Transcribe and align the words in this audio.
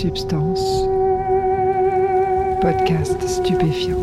Substance. 0.00 0.88
Podcast 2.62 3.20
stupéfiant. 3.28 3.98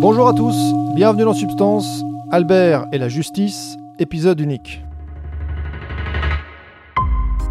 Bonjour 0.00 0.26
à 0.26 0.32
tous, 0.34 0.56
bienvenue 0.96 1.22
dans 1.22 1.34
Substance, 1.34 2.02
Albert 2.32 2.86
et 2.90 2.98
la 2.98 3.08
justice, 3.08 3.77
épisode 3.98 4.40
unique. 4.40 4.82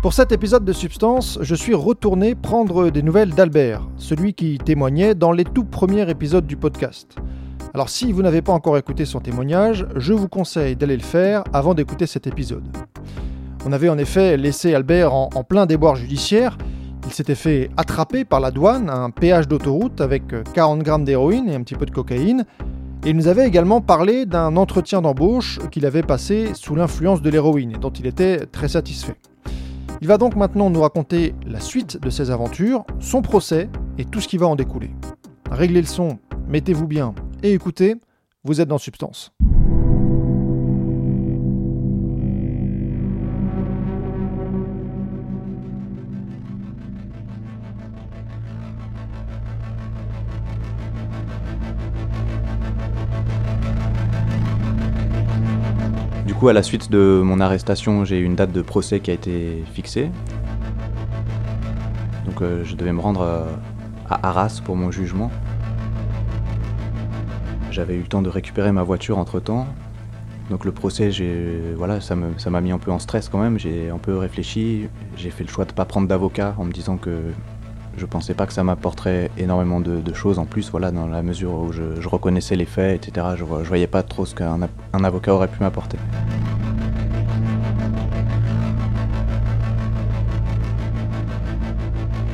Pour 0.02 0.14
cet 0.14 0.32
épisode 0.32 0.64
de 0.64 0.74
Substance, 0.74 1.40
je 1.42 1.56
suis 1.56 1.74
retourné 1.74 2.36
prendre 2.36 2.90
des 2.90 3.02
nouvelles 3.02 3.32
d'Albert, 3.32 3.88
celui 3.98 4.34
qui 4.34 4.58
témoignait 4.58 5.16
dans 5.16 5.32
les 5.32 5.44
tout 5.44 5.66
premiers 5.66 6.10
épisodes 6.10 6.46
du 6.46 6.56
podcast. 6.56 7.16
Alors 7.74 7.90
si 7.90 8.12
vous 8.12 8.22
n'avez 8.22 8.42
pas 8.42 8.54
encore 8.54 8.78
écouté 8.78 9.06
son 9.06 9.20
témoignage, 9.20 9.86
je 9.96 10.14
vous 10.14 10.28
conseille 10.28 10.76
d'aller 10.76 10.98
le 10.98 11.04
faire 11.04 11.44
avant 11.52 11.74
d'écouter 11.74 12.06
cet 12.06 12.28
épisode. 12.28 12.66
On 13.66 13.72
avait 13.72 13.90
en 13.90 13.98
effet 13.98 14.38
laissé 14.38 14.74
Albert 14.74 15.14
en, 15.14 15.30
plein 15.44 15.66
déboire 15.66 15.96
judiciaire, 15.96 16.58
il 17.06 17.14
s'était 17.14 17.36
fait 17.36 17.70
attraper 17.78 18.26
par 18.26 18.40
la 18.40 18.52
douane 18.52 18.90
à 18.90 18.98
un 18.98 19.10
péage 19.10 19.48
d'autoroute 19.48 20.02
avec 20.02 20.24
40 20.54 20.84
grammes 20.84 21.06
d'héroïne 21.06 21.50
et 21.50 21.56
un 21.56 21.62
petit 21.62 21.76
peu 21.76 21.86
de 21.86 21.92
cocaïne. 21.92 22.46
Et 23.06 23.12
il 23.12 23.16
nous 23.16 23.28
avait 23.28 23.48
également 23.48 23.80
parlé 23.80 24.26
d'un 24.26 24.58
entretien 24.58 25.02
d'embauche 25.02 25.60
qu'il 25.72 25.86
avait 25.86 26.04
passé 26.04 26.54
sous 26.54 26.76
l'influence 26.76 27.22
de 27.22 27.30
l'héroïne 27.30 27.72
et 27.72 27.80
dont 27.80 27.92
il 27.92 28.06
était 28.06 28.46
très 28.46 28.68
satisfait. 28.68 29.16
Il 30.02 30.08
va 30.08 30.18
donc 30.18 30.36
maintenant 30.36 30.70
nous 30.70 30.82
raconter 30.82 31.34
la 31.46 31.60
suite 31.60 32.00
de 32.02 32.10
ses 32.10 32.32
aventures, 32.32 32.86
son 33.00 33.22
procès 33.22 33.70
et 33.98 34.06
tout 34.06 34.22
ce 34.22 34.28
qui 34.28 34.38
va 34.38 34.48
en 34.48 34.56
découler. 34.56 34.92
Réglez 35.50 35.82
le 35.82 35.88
son, 35.88 36.20
mettez-vous 36.48 36.88
bien 36.88 37.16
et 37.44 37.54
écoutez, 37.54 37.96
vous 38.44 38.62
êtes 38.62 38.68
dans 38.68 38.78
Substance. 38.78 39.32
Coup, 56.38 56.50
à 56.50 56.54
la 56.54 56.62
suite 56.62 56.92
de 56.92 57.22
mon 57.24 57.40
arrestation, 57.40 58.06
j'ai 58.06 58.20
eu 58.20 58.24
une 58.24 58.36
date 58.36 58.52
de 58.52 58.62
procès 58.62 59.00
qui 59.00 59.10
a 59.10 59.14
été 59.16 59.64
fixée. 59.74 60.12
Donc 62.26 62.44
euh, 62.44 62.64
je 62.64 62.76
devais 62.76 62.94
me 62.94 63.00
rendre 63.00 63.22
euh, 63.22 63.46
à 64.08 64.28
Arras 64.28 64.62
pour 64.64 64.76
mon 64.76 64.92
jugement. 64.92 65.32
J'avais 67.72 67.96
eu 67.96 68.02
le 68.02 68.08
temps 68.08 68.22
de 68.22 68.30
récupérer 68.30 68.72
ma 68.72 68.84
voiture 68.84 69.18
entre-temps. 69.18 69.66
Donc 70.52 70.64
le 70.64 70.72
procès, 70.72 71.10
voilà, 71.76 72.00
ça 72.02 72.16
m'a 72.16 72.62
mis 72.62 72.72
un 72.72 72.78
peu 72.78 72.92
en 72.92 73.00
stress 73.00 73.30
quand 73.30 73.40
même. 73.40 73.58
J'ai 73.58 73.90
un 73.90 73.98
peu 73.98 74.16
réfléchi. 74.16 74.90
J'ai 75.16 75.32
fait 75.32 75.44
le 75.44 75.50
choix 75.50 75.66
de 75.66 75.72
ne 75.72 75.76
pas 75.76 75.86
prendre 75.86 76.08
d'avocat 76.08 76.54
en 76.60 76.66
me 76.66 76.72
disant 76.72 76.98
que 76.98 77.20
je 77.98 78.06
pensais 78.06 78.36
pas 78.36 78.46
que 78.46 78.54
ça 78.54 78.64
m'apporterait 78.64 79.32
énormément 79.38 79.80
de, 79.80 80.14
choses 80.14 80.38
en 80.40 80.46
plus, 80.46 80.70
voilà, 80.70 80.92
dans 80.92 81.08
la 81.08 81.24
mesure 81.24 81.54
où 81.54 81.72
je, 81.74 82.08
reconnaissais 82.08 82.56
les 82.56 82.66
faits, 82.66 83.08
etc. 83.08 83.28
Je, 83.36 83.44
vo- 83.44 83.64
je 83.64 83.68
voyais 83.68 83.88
pas 83.88 84.04
trop 84.04 84.26
ce 84.26 84.36
qu'un 84.36 84.70
avocat 85.04 85.34
aurait 85.34 85.48
pu 85.48 85.62
m'apporter. 85.62 85.98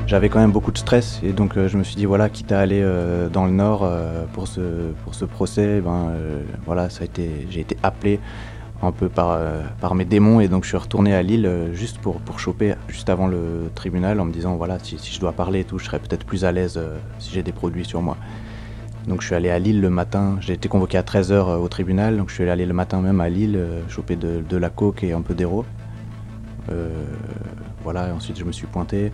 J'avais 0.06 0.30
quand 0.30 0.40
même 0.40 0.52
beaucoup 0.52 0.72
de 0.72 0.78
stress 0.78 1.20
et 1.24 1.32
donc 1.32 1.58
euh, 1.58 1.68
je 1.68 1.76
me 1.76 1.84
suis 1.84 1.96
dit 1.96 2.06
voilà 2.06 2.30
quitte 2.30 2.52
à 2.52 2.60
aller 2.60 2.82
euh, 2.84 3.30
dans 3.30 3.46
le 3.46 3.52
nord 3.52 3.82
euh, 3.84 4.26
pour 4.32 4.48
ce 4.48 4.92
pour 5.04 5.16
ce 5.16 5.26
procès 5.26 5.82
ben 5.82 6.12
voilà 6.68 6.92
ça 6.92 7.02
a 7.02 7.06
été 7.06 7.48
j'ai 7.50 7.62
été 7.62 7.78
appelé 7.82 8.20
un 8.86 8.92
peu 8.92 9.10
par 9.10 9.32
euh, 9.32 9.62
par 9.82 9.96
mes 9.96 10.06
démons 10.06 10.40
et 10.40 10.48
donc 10.48 10.64
je 10.64 10.70
suis 10.70 10.78
retourné 10.78 11.14
à 11.14 11.22
Lille 11.22 11.46
euh, 11.46 11.74
juste 11.74 11.98
pour 12.00 12.20
pour 12.20 12.40
choper 12.40 12.76
juste 12.88 13.10
avant 13.10 13.28
le 13.28 13.72
tribunal 13.76 14.20
en 14.20 14.26
me 14.26 14.32
disant 14.32 14.56
voilà 14.56 14.78
si, 14.80 14.98
je 14.98 15.20
dois 15.20 15.32
parler 15.34 15.62
et 15.62 15.64
tout 15.64 15.80
je 15.80 15.86
serais 15.86 16.00
peut-être 16.00 16.26
plus 16.26 16.46
à 16.46 16.52
l'aise 16.52 16.76
euh, 16.78 16.98
si 17.20 17.32
j'ai 17.34 17.44
des 17.44 17.52
produits 17.52 17.86
sur 17.86 18.02
moi 18.02 18.18
donc 19.08 19.22
je 19.22 19.28
suis 19.28 19.36
allé 19.36 19.50
à 19.50 19.60
Lille 19.60 19.82
le 19.82 19.90
matin 19.90 20.38
j'ai 20.40 20.54
été 20.54 20.70
convoqué 20.70 20.98
à 20.98 21.02
13h 21.02 21.58
au 21.58 21.68
tribunal 21.68 22.18
donc 22.18 22.30
je 22.30 22.36
suis 22.36 22.50
allé 22.50 22.66
le 22.66 22.74
matin 22.74 23.02
même 23.02 23.22
à 23.22 23.30
Lille 23.30 23.60
choper 23.90 24.16
de, 24.16 24.44
de 24.48 24.58
la 24.58 24.70
coke 24.70 25.04
et 25.04 25.14
un 25.14 25.22
peu 25.22 25.34
d'héros 25.34 25.66
Euh, 26.72 26.88
voilà 27.84 28.08
et 28.08 28.12
ensuite 28.12 28.40
je 28.40 28.46
me 28.46 28.54
suis 28.54 28.68
pointé 28.68 29.12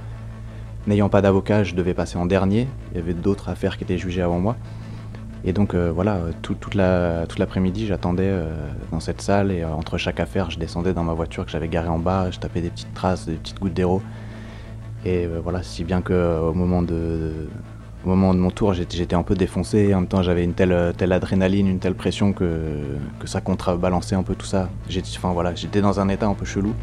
N'ayant 0.88 1.10
pas 1.10 1.22
d'avocat, 1.22 1.64
je 1.64 1.76
devais 1.76 1.94
passer 1.94 2.18
en 2.18 2.26
dernier. 2.26 2.68
Il 2.92 2.98
y 2.98 3.02
avait 3.02 3.14
d'autres 3.14 3.50
affaires 3.50 3.78
qui 3.78 3.84
étaient 3.84 3.98
jugées 3.98 4.22
avant 4.22 4.40
moi. 4.40 4.56
Et 5.46 5.54
donc 5.54 5.74
euh, 5.74 5.92
voilà, 5.94 6.16
euh, 6.16 6.32
tout- 6.42 6.56
toute 6.56 6.76
la- 6.76 7.26
toute 7.28 7.40
l'après-midi, 7.40 7.88
j'attendais 7.88 8.24
euh, 8.28 8.50
dans 8.92 9.00
cette 9.00 9.22
salle 9.22 9.52
et 9.52 9.64
entre 9.64 9.98
chaque 9.98 10.20
affaire, 10.20 10.52
je 10.52 10.60
descendais 10.60 10.94
dans 10.94 11.04
ma 11.04 11.14
voiture 11.14 11.46
que 11.46 11.52
j'avais 11.52 11.70
garée 11.70 11.88
en 11.88 12.00
bas, 12.00 12.30
je 12.32 12.40
tapais 12.40 12.62
des 12.62 12.70
petites 12.70 12.94
traces, 12.94 13.26
des 13.26 13.36
petites 13.36 13.60
gouttes 13.60 13.74
d'héros. 13.74 14.02
Et 15.06 15.28
voilà, 15.42 15.64
si 15.64 15.86
bien 15.86 16.02
que 16.02 16.40
au 16.42 16.54
moment 16.54 16.82
de, 16.82 17.32
au 18.06 18.10
moment 18.10 18.34
de 18.34 18.40
mon 18.40 18.52
tour, 18.52 18.74
j'étais 18.74 19.16
un 19.16 19.24
peu 19.24 19.34
défoncé. 19.34 19.94
En 19.94 20.00
même 20.02 20.08
temps, 20.10 20.22
j'avais 20.24 20.44
une 20.44 20.54
telle, 20.54 20.94
telle 20.98 21.14
adrénaline, 21.14 21.68
une 21.68 21.80
telle 21.80 21.96
pression 21.96 22.34
que, 22.34 22.98
que 23.18 23.26
ça 23.28 23.40
contrebalançait 23.40 24.16
un 24.16 24.24
peu 24.24 24.36
tout 24.36 24.46
ça. 24.46 24.68
J'étais 24.90 25.08
enfin, 25.16 25.32
voilà, 25.32 25.56
j'étais 25.56 25.80
dans 25.82 26.02
un 26.02 26.10
état 26.10 26.28
un 26.28 26.34
peu 26.34 26.44
chelou. 26.46 26.76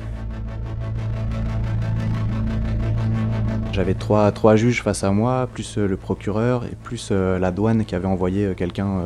J'avais 3.76 3.92
trois, 3.92 4.32
trois 4.32 4.56
juges 4.56 4.82
face 4.82 5.04
à 5.04 5.10
moi, 5.10 5.46
plus 5.52 5.76
euh, 5.76 5.86
le 5.86 5.98
procureur 5.98 6.64
et 6.64 6.74
plus 6.82 7.10
euh, 7.12 7.38
la 7.38 7.50
douane 7.50 7.84
qui 7.84 7.94
avait 7.94 8.06
envoyé 8.06 8.46
euh, 8.46 8.54
quelqu'un 8.54 9.02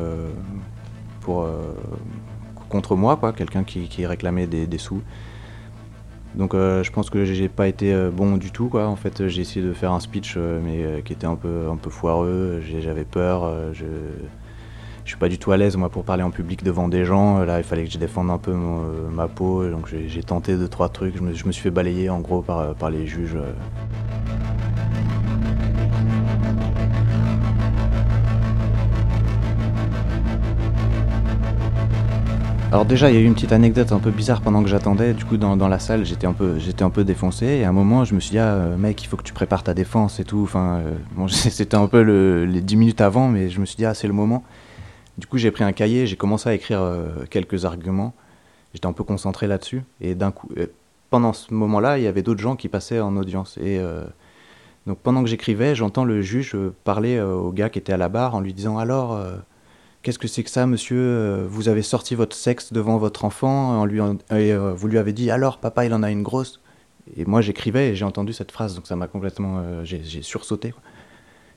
contre 2.69 2.95
moi, 2.95 3.17
quoi, 3.17 3.33
quelqu'un 3.33 3.65
qui, 3.65 3.89
qui 3.89 4.05
réclamait 4.05 4.47
des, 4.47 4.67
des 4.67 4.77
sous. 4.77 5.01
Donc 6.35 6.53
je 6.53 6.89
pense 6.89 7.09
que 7.09 7.25
j'ai 7.25 7.49
pas 7.49 7.67
été 7.67 7.93
bon 8.11 8.37
du 8.37 8.51
tout, 8.51 8.69
quoi. 8.69 8.87
En 8.87 8.95
fait, 8.95 9.27
j'ai 9.27 9.41
essayé 9.41 9.65
de 9.65 9.73
faire 9.73 9.91
un 9.91 9.99
speech, 9.99 10.37
mais 10.37 11.01
qui 11.03 11.11
était 11.11 11.27
un 11.27 11.35
peu, 11.35 11.67
un 11.69 11.75
peu 11.75 11.89
foireux. 11.89 12.61
J'avais 12.79 13.03
peur. 13.03 13.73
je, 13.73 13.85
je 15.05 15.09
suis 15.11 15.17
pas 15.17 15.29
du 15.29 15.37
tout 15.39 15.51
à 15.51 15.57
l'aise 15.57 15.75
moi 15.77 15.89
pour 15.89 16.03
parler 16.03 16.23
en 16.23 16.31
public 16.31 16.63
devant 16.63 16.87
des 16.87 17.05
gens. 17.05 17.39
Là, 17.39 17.57
il 17.59 17.63
fallait 17.63 17.85
que 17.85 17.91
je 17.91 17.97
défende 17.97 18.29
un 18.29 18.37
peu 18.37 18.51
euh, 18.51 19.09
ma 19.11 19.27
peau, 19.27 19.67
donc 19.69 19.87
j'ai 20.07 20.23
tenté 20.23 20.55
deux 20.57 20.67
trois 20.67 20.89
trucs. 20.89 21.17
Je 21.17 21.23
me, 21.23 21.33
suis 21.51 21.61
fait 21.61 21.71
balayer 21.71 22.09
en 22.09 22.19
gros 22.19 22.41
par, 22.41 22.59
euh, 22.59 22.73
par 22.73 22.89
les 22.89 23.07
juges. 23.07 23.35
euh. 23.35 23.51
Alors 32.71 32.85
déjà, 32.85 33.09
il 33.09 33.15
y 33.15 33.17
a 33.17 33.19
eu 33.21 33.25
une 33.25 33.33
petite 33.33 33.51
anecdote 33.51 33.91
un 33.91 33.99
peu 33.99 34.11
bizarre 34.11 34.39
pendant 34.39 34.63
que 34.63 34.69
j'attendais. 34.69 35.13
Du 35.13 35.25
coup, 35.25 35.35
dans, 35.35 35.57
dans 35.57 35.67
la 35.67 35.77
salle, 35.77 36.05
j'étais 36.05 36.25
un 36.25 36.31
peu, 36.31 36.57
j'étais 36.57 36.83
un 36.83 36.89
peu 36.89 37.03
défoncé. 37.03 37.45
Et 37.45 37.63
à 37.65 37.69
un 37.69 37.73
moment, 37.73 38.05
je 38.05 38.15
me 38.15 38.21
suis 38.21 38.31
dit, 38.31 38.39
ah, 38.39 38.53
euh, 38.53 38.77
mec, 38.77 39.03
il 39.03 39.07
faut 39.07 39.17
que 39.17 39.23
tu 39.23 39.33
prépares 39.33 39.63
ta 39.63 39.73
défense 39.73 40.21
et 40.21 40.23
tout. 40.23 40.41
Enfin, 40.43 40.81
euh, 41.19 41.27
c'était 41.27 41.75
un 41.75 41.87
peu 41.87 42.01
le- 42.01 42.45
les 42.45 42.61
10 42.61 42.77
minutes 42.77 43.01
avant, 43.01 43.27
mais 43.27 43.49
je 43.49 43.59
me 43.59 43.65
suis 43.65 43.75
dit, 43.75 43.85
ah, 43.85 43.93
c'est 43.93 44.07
le 44.07 44.13
moment. 44.13 44.45
Du 45.21 45.27
coup, 45.27 45.37
j'ai 45.37 45.51
pris 45.51 45.63
un 45.63 45.71
cahier, 45.71 46.07
j'ai 46.07 46.15
commencé 46.15 46.49
à 46.49 46.55
écrire 46.55 46.81
euh, 46.81 47.09
quelques 47.29 47.65
arguments. 47.65 48.15
J'étais 48.73 48.87
un 48.87 48.91
peu 48.91 49.03
concentré 49.03 49.45
là-dessus. 49.45 49.83
Et 50.01 50.15
d'un 50.15 50.31
coup, 50.31 50.49
euh, 50.57 50.65
pendant 51.11 51.31
ce 51.31 51.53
moment-là, 51.53 51.99
il 51.99 52.03
y 52.03 52.07
avait 52.07 52.23
d'autres 52.23 52.41
gens 52.41 52.55
qui 52.55 52.69
passaient 52.69 52.99
en 52.99 53.15
audience. 53.15 53.55
Et 53.57 53.77
euh, 53.77 54.03
donc, 54.87 54.97
pendant 54.97 55.21
que 55.21 55.29
j'écrivais, 55.29 55.75
j'entends 55.75 56.05
le 56.05 56.23
juge 56.23 56.57
parler 56.83 57.21
au 57.21 57.51
gars 57.51 57.69
qui 57.69 57.77
était 57.77 57.93
à 57.93 57.97
la 57.97 58.09
barre 58.09 58.33
en 58.33 58.41
lui 58.41 58.53
disant, 58.53 58.77
alors. 58.77 59.23
Qu'est-ce 60.01 60.17
que 60.17 60.27
c'est 60.27 60.41
que 60.41 60.49
ça, 60.49 60.65
monsieur 60.65 61.45
Vous 61.47 61.69
avez 61.69 61.83
sorti 61.83 62.15
votre 62.15 62.35
sexe 62.35 62.73
devant 62.73 62.97
votre 62.97 63.23
enfant 63.23 63.79
en 63.79 63.85
lui 63.85 64.01
et 64.31 64.55
vous 64.55 64.87
lui 64.87 64.97
avez 64.97 65.13
dit 65.13 65.29
alors, 65.29 65.59
papa, 65.59 65.85
il 65.85 65.93
en 65.93 66.01
a 66.01 66.09
une 66.09 66.23
grosse? 66.23 66.59
Et 67.15 67.25
moi, 67.25 67.41
j'écrivais 67.41 67.89
et 67.89 67.95
j'ai 67.95 68.05
entendu 68.05 68.33
cette 68.33 68.51
phrase, 68.51 68.73
donc 68.73 68.87
ça 68.87 68.95
m'a 68.95 69.05
complètement. 69.05 69.83
j'ai 69.83 70.23
sursauté. 70.23 70.73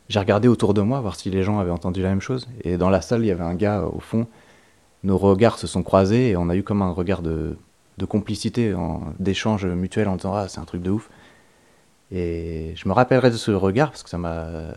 J'ai 0.08 0.18
regardé 0.18 0.48
autour 0.48 0.74
de 0.74 0.82
moi, 0.82 1.00
voir 1.00 1.16
si 1.16 1.30
les 1.30 1.42
gens 1.42 1.58
avaient 1.58 1.70
entendu 1.70 2.02
la 2.02 2.10
même 2.10 2.20
chose. 2.20 2.46
Et 2.62 2.76
dans 2.76 2.90
la 2.90 3.00
salle, 3.00 3.22
il 3.22 3.28
y 3.28 3.30
avait 3.30 3.44
un 3.44 3.54
gars 3.54 3.80
euh, 3.80 3.88
au 3.92 4.00
fond. 4.00 4.26
Nos 5.02 5.18
regards 5.18 5.58
se 5.58 5.66
sont 5.66 5.82
croisés 5.82 6.30
et 6.30 6.36
on 6.36 6.48
a 6.48 6.56
eu 6.56 6.62
comme 6.62 6.82
un 6.82 6.90
regard 6.90 7.22
de, 7.22 7.56
de 7.98 8.04
complicité, 8.04 8.74
d'échange 9.18 9.66
mutuel 9.66 10.08
en 10.08 10.16
disant 10.16 10.34
Ah, 10.34 10.48
c'est 10.48 10.60
un 10.60 10.64
truc 10.64 10.82
de 10.82 10.90
ouf. 10.90 11.10
Et 12.10 12.72
je 12.76 12.88
me 12.88 12.94
rappellerai 12.94 13.30
de 13.30 13.36
ce 13.36 13.50
regard 13.50 13.90
parce 13.90 14.02
que 14.02 14.08
ça 14.08 14.16
m'a 14.16 14.72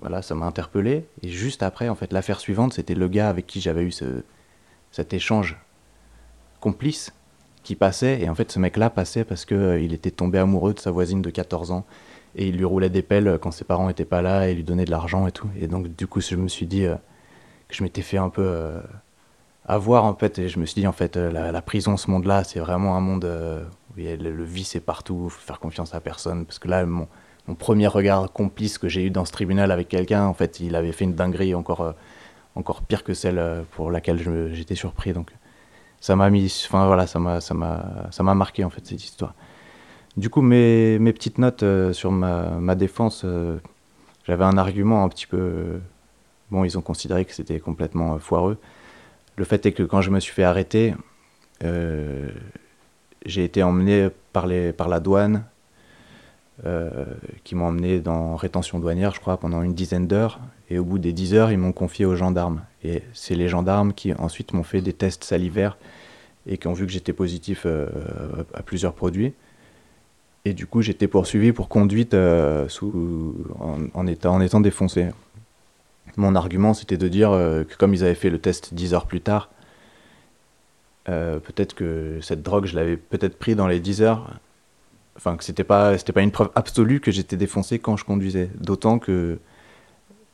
voilà, 0.00 0.22
ça 0.22 0.34
m'a 0.34 0.46
interpellé. 0.46 1.06
Et 1.22 1.28
juste 1.28 1.62
après, 1.62 1.88
en 1.88 1.94
fait, 1.94 2.12
l'affaire 2.12 2.40
suivante, 2.40 2.74
c'était 2.74 2.94
le 2.94 3.08
gars 3.08 3.28
avec 3.28 3.46
qui 3.46 3.60
j'avais 3.60 3.82
eu 3.82 3.90
ce, 3.90 4.22
cet 4.90 5.14
échange 5.14 5.56
complice 6.60 7.12
qui 7.62 7.74
passait. 7.74 8.20
Et 8.20 8.28
en 8.28 8.34
fait, 8.34 8.52
ce 8.52 8.58
mec-là 8.58 8.90
passait 8.90 9.24
parce 9.24 9.44
qu'il 9.44 9.94
était 9.94 10.10
tombé 10.10 10.38
amoureux 10.38 10.74
de 10.74 10.78
sa 10.78 10.90
voisine 10.90 11.22
de 11.22 11.30
14 11.30 11.70
ans. 11.70 11.86
Et 12.36 12.48
il 12.48 12.56
lui 12.56 12.64
roulait 12.64 12.90
des 12.90 13.02
pelles 13.02 13.38
quand 13.40 13.50
ses 13.50 13.64
parents 13.64 13.86
n'étaient 13.86 14.04
pas 14.04 14.22
là 14.22 14.48
et 14.48 14.54
lui 14.54 14.64
donnait 14.64 14.84
de 14.84 14.90
l'argent 14.90 15.26
et 15.26 15.32
tout. 15.32 15.48
Et 15.58 15.68
donc, 15.68 15.94
du 15.94 16.06
coup, 16.06 16.20
je 16.20 16.36
me 16.36 16.48
suis 16.48 16.66
dit 16.66 16.84
euh, 16.84 16.96
que 17.68 17.74
je 17.74 17.82
m'étais 17.82 18.02
fait 18.02 18.18
un 18.18 18.28
peu, 18.28 18.44
euh, 18.44 18.80
à 19.66 19.78
voir 19.78 20.04
en 20.04 20.14
fait. 20.14 20.38
Et 20.38 20.48
je 20.48 20.58
me 20.58 20.66
suis 20.66 20.80
dit 20.80 20.86
en 20.86 20.92
fait, 20.92 21.16
euh, 21.16 21.30
la, 21.30 21.62
prison, 21.62 21.96
ce 21.96 22.10
monde-là, 22.10 22.44
c'est 22.44 22.60
vraiment 22.60 22.96
un 22.96 23.00
monde 23.00 23.24
où 23.24 24.00
le, 24.00 24.44
vice 24.44 24.74
est 24.74 24.80
partout. 24.80 25.28
Faut 25.28 25.46
faire 25.46 25.60
confiance 25.60 25.94
à 25.94 26.00
personne 26.00 26.44
parce 26.44 26.58
que 26.58 26.68
là, 26.68 26.84
mon, 26.84 27.06
premier 27.58 27.86
regard 27.86 28.32
complice 28.32 28.78
que 28.78 28.88
j'ai 28.88 29.04
eu 29.04 29.10
dans 29.10 29.24
ce 29.24 29.32
tribunal 29.32 29.70
avec 29.70 29.88
quelqu'un, 29.88 30.24
en 30.24 30.34
fait, 30.34 30.60
il 30.60 30.74
avait 30.76 30.92
fait 30.92 31.04
une 31.04 31.14
dinguerie 31.14 31.54
encore 31.54 31.94
encore 32.56 32.82
pire 32.82 33.02
que 33.02 33.14
celle 33.14 33.64
pour 33.72 33.90
laquelle 33.90 34.52
j'étais 34.52 34.76
surpris. 34.76 35.12
Donc 35.12 35.30
ça 36.00 36.16
m'a 36.16 36.30
mis, 36.30 36.64
enfin 36.66 36.86
voilà, 36.86 37.06
ça 37.06 37.18
m'a 37.18 37.40
ça 37.40 37.54
m'a 37.54 38.08
ça 38.10 38.22
m'a 38.22 38.34
marqué 38.34 38.64
en 38.64 38.70
fait 38.70 38.84
cette 38.86 39.04
histoire. 39.04 39.34
Du 40.16 40.30
coup, 40.30 40.42
mes, 40.42 40.98
petites 41.12 41.38
notes 41.38 41.64
sur 41.92 42.12
ma, 42.12 42.74
défense, 42.74 43.26
j'avais 44.26 44.44
un 44.44 44.56
argument 44.56 45.04
un 45.04 45.08
petit 45.08 45.26
peu. 45.26 45.80
bon, 46.50 46.64
ils 46.64 46.78
ont 46.78 46.82
considéré 46.82 47.24
que 47.24 47.34
c'était 47.34 47.60
complètement 47.60 48.18
foireux. 48.18 48.58
Le 49.36 49.44
fait 49.44 49.66
est 49.66 49.72
que 49.72 49.82
quand 49.82 50.00
je 50.00 50.10
me 50.10 50.20
suis 50.20 50.32
fait 50.32 50.44
arrêter, 50.44 50.94
euh, 51.64 52.28
j'ai 53.26 53.44
été 53.44 53.62
emmené 53.62 54.08
par, 54.32 54.46
les, 54.46 54.72
par 54.72 54.88
la 54.88 55.00
douane, 55.00 55.44
euh, 56.64 57.04
qui 57.42 57.56
m'ont 57.56 57.66
emmené 57.66 57.98
dans 57.98 58.36
rétention 58.36 58.78
douanière, 58.78 59.12
je 59.12 59.20
crois, 59.20 59.38
pendant 59.38 59.62
une 59.62 59.74
dizaine 59.74 60.06
d'heures. 60.06 60.38
Et 60.70 60.78
au 60.78 60.84
bout 60.84 60.98
des 60.98 61.12
dix 61.12 61.34
heures, 61.34 61.50
ils 61.50 61.58
m'ont 61.58 61.72
confié 61.72 62.04
aux 62.04 62.14
gendarmes. 62.14 62.62
Et 62.84 63.02
c'est 63.12 63.34
les 63.34 63.48
gendarmes 63.48 63.92
qui 63.92 64.12
ensuite 64.14 64.52
m'ont 64.52 64.62
fait 64.62 64.80
des 64.80 64.92
tests 64.92 65.24
salivaires 65.24 65.76
et 66.46 66.58
qui 66.58 66.68
ont 66.68 66.74
vu 66.74 66.86
que 66.86 66.92
j'étais 66.92 67.12
positif 67.12 67.62
euh, 67.66 67.88
à 68.54 68.62
plusieurs 68.62 68.92
produits. 68.92 69.32
Et 70.44 70.52
du 70.52 70.66
coup, 70.66 70.82
j'étais 70.82 71.08
poursuivi 71.08 71.52
pour 71.52 71.68
conduite 71.68 72.14
sous, 72.68 73.34
en, 73.94 74.06
étant, 74.06 74.34
en 74.34 74.40
étant 74.40 74.60
défoncé. 74.60 75.08
Mon 76.16 76.34
argument, 76.36 76.74
c'était 76.74 76.96
de 76.96 77.08
dire 77.08 77.32
euh, 77.32 77.64
que 77.64 77.76
comme 77.76 77.92
ils 77.92 78.04
avaient 78.04 78.14
fait 78.14 78.30
le 78.30 78.38
test 78.38 78.72
10 78.74 78.94
heures 78.94 79.06
plus 79.06 79.20
tard, 79.20 79.50
euh, 81.08 81.38
peut-être 81.38 81.74
que 81.74 82.18
cette 82.22 82.42
drogue, 82.42 82.66
je 82.66 82.76
l'avais 82.76 82.96
peut-être 82.96 83.38
pris 83.38 83.54
dans 83.54 83.66
les 83.66 83.80
10 83.80 84.02
heures. 84.02 84.30
Enfin, 85.16 85.36
que 85.36 85.44
c'était 85.44 85.64
pas, 85.64 85.96
c'était 85.98 86.12
pas 86.12 86.22
une 86.22 86.30
preuve 86.30 86.50
absolue 86.54 87.00
que 87.00 87.10
j'étais 87.10 87.36
défoncé 87.36 87.78
quand 87.78 87.96
je 87.96 88.04
conduisais. 88.04 88.48
D'autant 88.60 88.98
que 88.98 89.38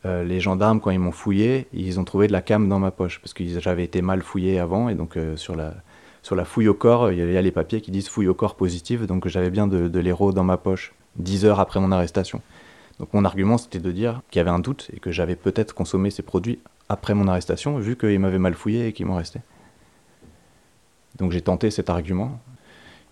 euh, 0.06 0.24
les 0.24 0.40
gendarmes, 0.40 0.80
quand 0.80 0.90
ils 0.90 0.98
m'ont 0.98 1.12
fouillé, 1.12 1.66
ils 1.72 1.98
ont 1.98 2.04
trouvé 2.04 2.26
de 2.26 2.32
la 2.32 2.42
cam 2.42 2.68
dans 2.68 2.78
ma 2.78 2.90
poche 2.90 3.20
parce 3.20 3.32
que 3.32 3.44
j'avais 3.60 3.84
été 3.84 4.02
mal 4.02 4.22
fouillé 4.22 4.58
avant 4.58 4.88
et 4.88 4.94
donc 4.94 5.18
sur 5.36 5.56
la 5.56 5.74
sur 6.22 6.36
la 6.36 6.44
fouille 6.44 6.68
au 6.68 6.74
corps, 6.74 7.12
il 7.12 7.18
y 7.18 7.36
a 7.36 7.42
les 7.42 7.50
papiers 7.50 7.80
qui 7.80 7.90
disent 7.90 8.08
fouille 8.08 8.28
au 8.28 8.34
corps 8.34 8.54
positive, 8.54 9.06
donc 9.06 9.26
j'avais 9.28 9.50
bien 9.50 9.66
de, 9.66 9.88
de 9.88 9.98
l'héros 10.00 10.32
dans 10.32 10.44
ma 10.44 10.56
poche 10.56 10.92
10 11.16 11.44
heures 11.44 11.60
après 11.60 11.80
mon 11.80 11.92
arrestation. 11.92 12.42
Donc 12.98 13.14
mon 13.14 13.24
argument, 13.24 13.56
c'était 13.56 13.78
de 13.78 13.92
dire 13.92 14.20
qu'il 14.30 14.38
y 14.38 14.42
avait 14.42 14.50
un 14.50 14.58
doute 14.58 14.90
et 14.94 15.00
que 15.00 15.10
j'avais 15.10 15.36
peut-être 15.36 15.74
consommé 15.74 16.10
ces 16.10 16.22
produits 16.22 16.58
après 16.90 17.14
mon 17.14 17.28
arrestation, 17.28 17.78
vu 17.78 17.96
qu'ils 17.96 18.18
m'avaient 18.20 18.38
mal 18.38 18.54
fouillé 18.54 18.88
et 18.88 18.92
qu'ils 18.92 19.06
m'en 19.06 19.16
restaient. 19.16 19.42
Donc 21.18 21.32
j'ai 21.32 21.40
tenté 21.40 21.70
cet 21.70 21.88
argument. 21.88 22.38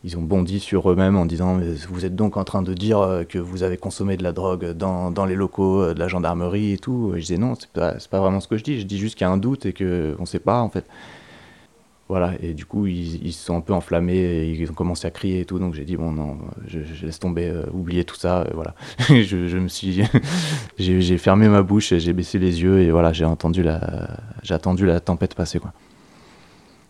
Ils 0.05 0.17
ont 0.17 0.23
bondi 0.23 0.61
sur 0.61 0.91
eux-mêmes 0.91 1.17
en 1.17 1.27
disant 1.27 1.59
Vous 1.89 2.05
êtes 2.05 2.15
donc 2.15 2.37
en 2.37 2.45
train 2.45 2.63
de 2.63 2.73
dire 2.73 3.01
euh, 3.01 3.25
que 3.25 3.39
vous 3.39 3.63
avez 3.63 3.77
consommé 3.77 4.17
de 4.17 4.23
la 4.23 4.33
drogue 4.33 4.73
dans, 4.73 5.11
dans 5.11 5.25
les 5.25 5.35
locaux 5.35 5.83
euh, 5.83 5.95
de 5.95 5.99
la 5.99 6.07
gendarmerie 6.07 6.73
et 6.73 6.79
tout. 6.79 7.13
Et 7.15 7.21
je 7.21 7.27
disais 7.27 7.39
Non, 7.39 7.55
c'est 7.59 7.71
pas, 7.71 7.95
pas 8.11 8.21
vraiment 8.21 8.41
ce 8.41 8.47
que 8.47 8.57
je 8.57 8.63
dis. 8.63 8.81
Je 8.81 8.87
dis 8.87 8.99
juste 8.99 9.17
qu'il 9.17 9.27
y 9.27 9.29
a 9.29 9.31
un 9.31 9.39
doute 9.39 9.67
et 9.67 9.73
qu'on 9.73 9.85
ne 10.21 10.27
sait 10.27 10.39
pas 10.39 10.61
en 10.61 10.69
fait. 10.69 10.87
Voilà, 12.09 12.33
et 12.41 12.55
du 12.55 12.65
coup, 12.65 12.87
ils, 12.87 13.35
se 13.35 13.45
sont 13.45 13.57
un 13.57 13.61
peu 13.61 13.75
enflammés, 13.75 14.17
et 14.17 14.51
ils 14.51 14.71
ont 14.71 14.75
commencé 14.75 15.07
à 15.07 15.11
crier 15.11 15.41
et 15.41 15.45
tout, 15.45 15.59
donc 15.59 15.75
j'ai 15.75 15.85
dit, 15.85 15.99
bon, 15.99 16.11
non, 16.11 16.39
je, 16.67 16.79
laisse 17.05 17.19
tomber, 17.19 17.49
euh, 17.49 17.67
oublier 17.71 18.05
tout 18.05 18.15
ça, 18.15 18.47
voilà. 18.55 18.75
je, 19.09 19.59
me 19.59 19.69
suis. 19.69 20.03
j'ai 20.79 21.19
fermé 21.19 21.49
ma 21.49 21.63
bouche, 21.63 21.93
j'ai 21.95 22.13
baissé 22.15 22.39
les 22.39 22.63
yeux, 22.63 22.81
et 22.81 22.91
voilà, 22.91 23.13
j'ai 23.13 23.27
entendu 23.27 23.63
la, 23.63 24.09
j'ai 24.43 24.55
attendu 24.55 24.87
la 24.87 25.01
tempête 25.01 25.35
passer, 25.35 25.59
quoi. 25.59 25.75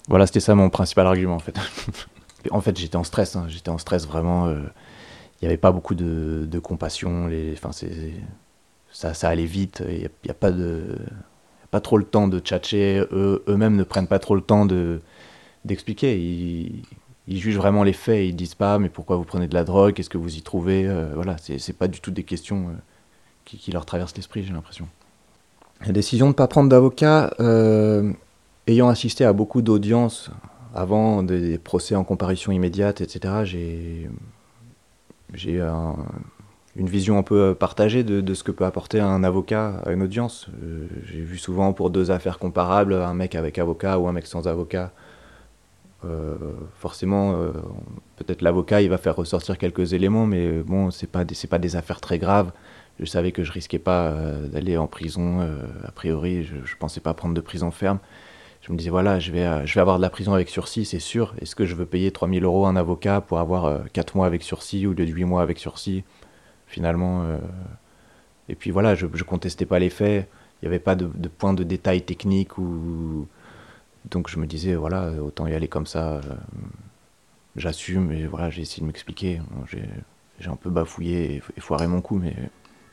Voilà, 0.09 0.27
c'était 0.27 0.41
ça 0.41 0.55
mon 0.55 0.71
principal 0.71 1.09
argument, 1.09 1.35
en 1.35 1.41
fait. 1.41 1.59
en 2.53 2.61
fait, 2.61 2.79
j'étais 2.79 2.97
en 2.97 3.05
stress, 3.05 3.35
hein, 3.35 3.47
j'étais 3.49 3.71
en 3.71 3.79
stress 3.79 4.07
vraiment. 4.07 4.47
Euh, 4.47 4.61
il 5.41 5.45
n'y 5.45 5.49
avait 5.49 5.57
pas 5.57 5.73
beaucoup 5.73 5.97
de, 5.97 6.59
compassion, 6.63 7.27
les, 7.27 7.55
enfin, 7.55 7.71
ça, 8.93 9.15
ça 9.15 9.29
allait 9.29 9.47
vite, 9.47 9.83
il 9.89 9.99
n'y 9.99 10.31
a, 10.31 10.35
pas 10.35 10.53
de 10.53 10.97
pas 11.71 11.81
trop 11.81 11.99
le 11.99 12.05
temps 12.05 12.29
de 12.29 12.39
tchatcher, 12.39 13.05
eux, 13.13 13.43
eux-mêmes 13.49 13.77
ne 13.77 13.85
prennent 13.85 14.07
pas 14.07 14.19
trop 14.19 14.35
le 14.35 14.41
temps 14.41 14.67
de, 14.67 15.01
d'expliquer. 15.65 16.19
Ils, 16.19 16.83
ils, 17.27 17.39
jugent 17.39 17.57
vraiment 17.59 17.85
les 17.85 17.93
faits, 17.93 18.27
ils 18.27 18.37
disent 18.37 18.55
pas 18.55 18.79
mais 18.79 18.89
pourquoi 18.89 19.17
vous 19.17 19.25
prenez 19.25 19.49
de 19.49 19.55
la 19.55 19.65
drogue, 19.65 19.95
qu'est-ce 19.95 20.11
que 20.11 20.19
vous 20.19 20.37
y 20.37 20.43
trouvez, 20.43 20.87
euh, 20.87 21.13
voilà, 21.15 21.37
c'est 21.39 21.77
pas 21.77 21.89
du 21.89 22.01
tout 22.01 22.11
des 22.11 22.25
questions 22.25 22.69
euh, 22.69 22.73
qui, 23.45 23.59
qui, 23.59 23.71
leur 23.71 23.85
traversent 23.85 24.17
l'esprit, 24.17 24.45
j'ai 24.45 24.53
l'impression. 24.53 24.89
La 25.85 25.93
décision 25.93 26.27
de 26.27 26.31
ne 26.31 26.35
pas 26.35 26.49
prendre 26.49 26.69
d'avocat, 26.69 27.35
euh, 27.41 28.13
ayant 28.67 28.89
assisté 28.89 29.25
à 29.25 29.33
beaucoup 29.33 29.63
d'audiences 29.63 30.31
avant 30.75 31.23
des 31.23 31.59
procès 31.59 31.95
en 31.95 32.05
comparution 32.05 32.53
immédiate, 32.53 33.01
etc., 33.01 33.35
j'ai, 33.45 34.11
j'ai 35.35 35.61
un 35.61 35.97
une 36.79 36.89
vision 36.89 37.19
un 37.19 37.25
peu 37.25 37.41
euh, 37.41 37.55
partagée 37.55 38.05
de, 38.05 38.35
ce 38.35 38.45
que 38.45 38.53
peut 38.53 38.65
apporter 38.65 39.01
un 39.01 39.25
avocat 39.25 39.83
à 39.85 39.91
une 39.91 40.03
audience. 40.03 40.47
Euh, 40.63 40.87
j'ai 41.05 41.21
vu 41.21 41.37
souvent 41.37 41.73
pour 41.73 41.91
deux 41.91 42.11
affaires 42.13 42.39
comparables, 42.39 42.95
un 42.95 43.15
mec 43.15 43.35
avec 43.35 43.59
avocat 43.59 43.99
ou 43.99 44.07
un 44.07 44.13
mec 44.13 44.27
sans 44.27 44.47
avocat. 44.47 44.93
Euh, 46.05 46.37
forcément, 46.79 47.35
peut-être 48.17 48.43
l'avocat, 48.43 48.81
il 48.81 48.89
va 48.89 48.99
faire 48.99 49.17
ressortir 49.17 49.59
quelques 49.59 49.93
éléments, 49.93 50.27
mais 50.27 50.63
bon, 50.63 50.93
c'est 50.93 51.09
pas 51.09 51.25
pas 51.51 51.59
des 51.59 51.75
affaires 51.75 52.01
très 52.01 52.19
graves. 52.19 52.53
Je 53.01 53.05
savais 53.05 53.33
que 53.33 53.43
je 53.43 53.51
risquais 53.51 53.81
pas 53.81 54.13
d'aller 54.53 54.77
en 54.77 54.87
prison. 54.87 55.41
a 55.85 55.91
priori, 55.91 56.45
je, 56.45 56.55
je 56.65 56.77
pensais 56.77 57.01
pas 57.01 57.15
prendre 57.15 57.35
de 57.35 57.41
prison 57.41 57.73
ferme. 57.73 57.99
Je 58.63 58.73
me 58.73 58.79
disais 58.79 58.91
voilà, 58.91 59.19
je 59.19 59.33
vais 59.33 59.45
avoir 59.81 59.97
de 59.97 60.03
la 60.03 60.11
prison 60.11 60.33
avec 60.35 60.49
sursis, 60.49 60.85
c'est 60.85 61.01
sûr. 61.01 61.35
Est-ce 61.41 61.57
que 61.57 61.65
je 61.67 61.75
veux 61.75 61.87
payer 61.87 62.13
3000 62.13 62.45
euros 62.45 62.67
à 62.67 62.69
un 62.69 62.77
avocat 62.77 63.21
pour 63.21 63.41
avoir 63.41 63.85
4 63.93 64.17
mois 64.17 64.27
avec 64.27 64.45
sursis 64.45 64.87
ou 64.87 64.91
lieu 64.91 65.07
de 65.07 65.13
8 65.13 65.25
mois 65.25 65.43
avec 65.43 65.59
sursis? 65.59 66.05
Finalement. 66.69 67.25
Euh, 67.25 67.39
et 68.49 68.55
puis 68.55 68.71
voilà, 68.71 68.95
je, 68.95 69.07
contestais 69.25 69.67
pas 69.67 69.79
les 69.79 69.91
faits, 69.91 70.29
il 70.63 70.65
n'y 70.65 70.69
avait 70.69 70.79
pas 70.79 70.95
de, 70.95 71.07
point 71.29 71.53
de 71.53 71.65
détail 71.65 72.03
technique 72.03 72.59
ou. 72.59 73.27
Donc 74.11 74.31
je 74.31 74.39
me 74.39 74.47
disais, 74.47 74.75
voilà, 74.75 75.11
autant 75.23 75.47
y 75.47 75.55
aller 75.55 75.69
comme 75.69 75.87
ça. 75.87 76.21
J'assume 77.57 78.13
et 78.13 78.27
voilà, 78.27 78.49
j'ai 78.51 78.63
essayé 78.63 78.83
de 78.83 78.87
m'expliquer. 78.87 79.41
J'ai 79.67 80.49
un 80.49 80.57
peu 80.57 80.71
bafouillé 80.71 81.43
et, 81.57 81.61
foiré 81.61 81.89
mon 81.89 82.01
coup, 82.01 82.17
mais 82.19 82.35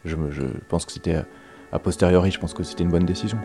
je 0.03 0.15
pense 0.67 0.85
que 0.85 0.91
c'était 0.91 1.21
a 1.71 1.79
posteriori, 1.79 2.31
je 2.31 2.39
pense 2.39 2.53
que 2.53 2.63
c'était 2.63 2.83
une 2.83 2.91
bonne 2.91 3.05
décision. 3.05 3.37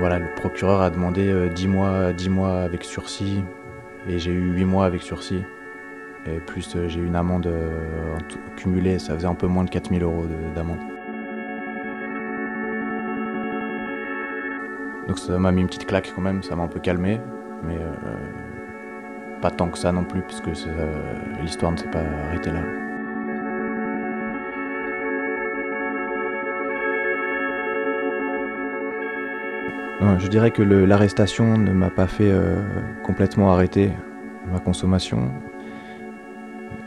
Voilà, 0.00 0.18
le 0.18 0.34
procureur 0.34 0.80
a 0.80 0.88
demandé 0.88 1.50
10 1.50 1.66
euh, 1.66 1.68
mois, 1.68 2.12
10 2.14 2.30
mois 2.30 2.62
avec 2.62 2.84
sursis 2.84 3.44
et 4.08 4.18
j'ai 4.18 4.30
eu 4.30 4.50
8 4.54 4.64
mois 4.64 4.86
avec 4.86 5.02
sursis. 5.02 5.42
Et 6.24 6.38
plus 6.38 6.74
euh, 6.74 6.88
j'ai 6.88 7.00
eu 7.00 7.06
une 7.06 7.16
amende 7.16 7.46
euh, 7.46 8.16
cumulée, 8.56 8.98
ça 8.98 9.14
faisait 9.14 9.26
un 9.26 9.34
peu 9.34 9.46
moins 9.46 9.64
de 9.64 9.68
4000 9.68 10.02
euros 10.02 10.24
d'amende. 10.54 10.78
Donc 15.06 15.18
ça 15.18 15.38
m'a 15.38 15.52
mis 15.52 15.60
une 15.60 15.66
petite 15.66 15.86
claque 15.86 16.10
quand 16.16 16.22
même, 16.22 16.42
ça 16.42 16.56
m'a 16.56 16.62
un 16.62 16.68
peu 16.68 16.80
calmé, 16.80 17.20
mais 17.62 17.76
pas 19.42 19.50
tant 19.50 19.68
que 19.68 19.76
ça 19.76 19.92
non 19.92 20.04
plus, 20.04 20.22
puisque 20.22 20.48
l'histoire 21.42 21.72
ne 21.72 21.76
s'est 21.76 21.90
pas 21.90 22.00
arrêtée 22.28 22.52
là. 22.52 22.89
Je 30.00 30.28
dirais 30.28 30.50
que 30.50 30.62
l'arrestation 30.62 31.58
ne 31.58 31.72
m'a 31.72 31.90
pas 31.90 32.06
fait 32.06 32.30
euh, 32.30 32.56
complètement 33.04 33.52
arrêter 33.52 33.90
ma 34.50 34.58
consommation. 34.58 35.30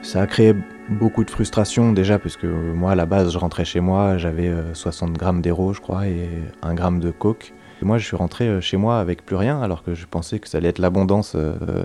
Ça 0.02 0.22
a 0.22 0.28
créé 0.28 0.54
beaucoup 0.90 1.24
de 1.24 1.30
frustration 1.30 1.94
déjà 1.94 2.20
parce 2.20 2.36
que 2.38 2.48
moi 2.48 2.92
à 2.92 2.96
la 2.96 3.06
base 3.06 3.32
je 3.32 3.38
rentrais 3.38 3.66
chez 3.66 3.80
moi, 3.80 4.18
j'avais 4.18 4.52
60 4.74 5.10
euh, 5.10 5.14
grammes 5.14 5.42
d'héros 5.42 5.74
je 5.74 5.82
crois 5.82 6.08
et 6.08 6.28
1 6.64 6.74
gramme 6.74 7.00
de 7.00 7.12
coke. 7.12 7.54
Et 7.82 7.86
moi 7.86 8.00
je 8.00 8.06
suis 8.06 8.16
rentré 8.16 8.48
euh, 8.48 8.62
chez 8.62 8.78
moi 8.78 9.00
avec 9.00 9.24
plus 9.26 9.36
rien 9.36 9.62
alors 9.62 9.84
que 9.84 9.94
je 9.94 10.08
pensais 10.08 10.40
que 10.40 10.50
ça 10.50 10.58
allait 10.58 10.70
être 10.70 10.80
l'abondance 10.80 11.38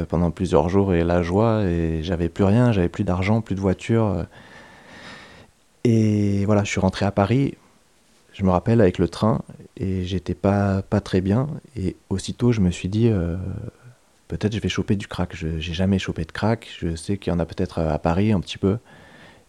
pendant 0.08 0.30
plusieurs 0.30 0.68
jours 0.68 0.94
et 0.94 1.04
la 1.04 1.22
joie 1.22 1.64
et 1.64 2.02
j'avais 2.02 2.30
plus 2.30 2.44
rien, 2.44 2.72
j'avais 2.72 2.88
plus 2.88 3.04
d'argent, 3.04 3.42
plus 3.42 3.54
de 3.54 3.60
voiture. 3.60 4.24
Et 5.84 6.44
voilà, 6.46 6.64
je 6.64 6.70
suis 6.70 6.80
rentré 6.80 7.06
à 7.06 7.12
Paris, 7.12 7.54
je 8.32 8.44
me 8.44 8.50
rappelle 8.50 8.80
avec 8.80 8.98
le 8.98 9.08
train 9.08 9.40
et 9.78 10.04
j'étais 10.04 10.34
pas, 10.34 10.82
pas 10.82 11.00
très 11.00 11.20
bien. 11.20 11.46
Et 11.76 11.96
aussitôt, 12.10 12.52
je 12.52 12.60
me 12.60 12.70
suis 12.70 12.88
dit, 12.88 13.08
euh, 13.08 13.36
peut-être 14.26 14.54
je 14.54 14.60
vais 14.60 14.68
choper 14.68 14.96
du 14.96 15.06
crack. 15.06 15.34
Je 15.34 15.46
n'ai 15.46 15.60
jamais 15.60 15.98
chopé 15.98 16.24
de 16.24 16.32
crack. 16.32 16.68
Je 16.78 16.96
sais 16.96 17.16
qu'il 17.16 17.32
y 17.32 17.36
en 17.36 17.38
a 17.38 17.46
peut-être 17.46 17.78
à 17.78 17.98
Paris 17.98 18.32
un 18.32 18.40
petit 18.40 18.58
peu. 18.58 18.78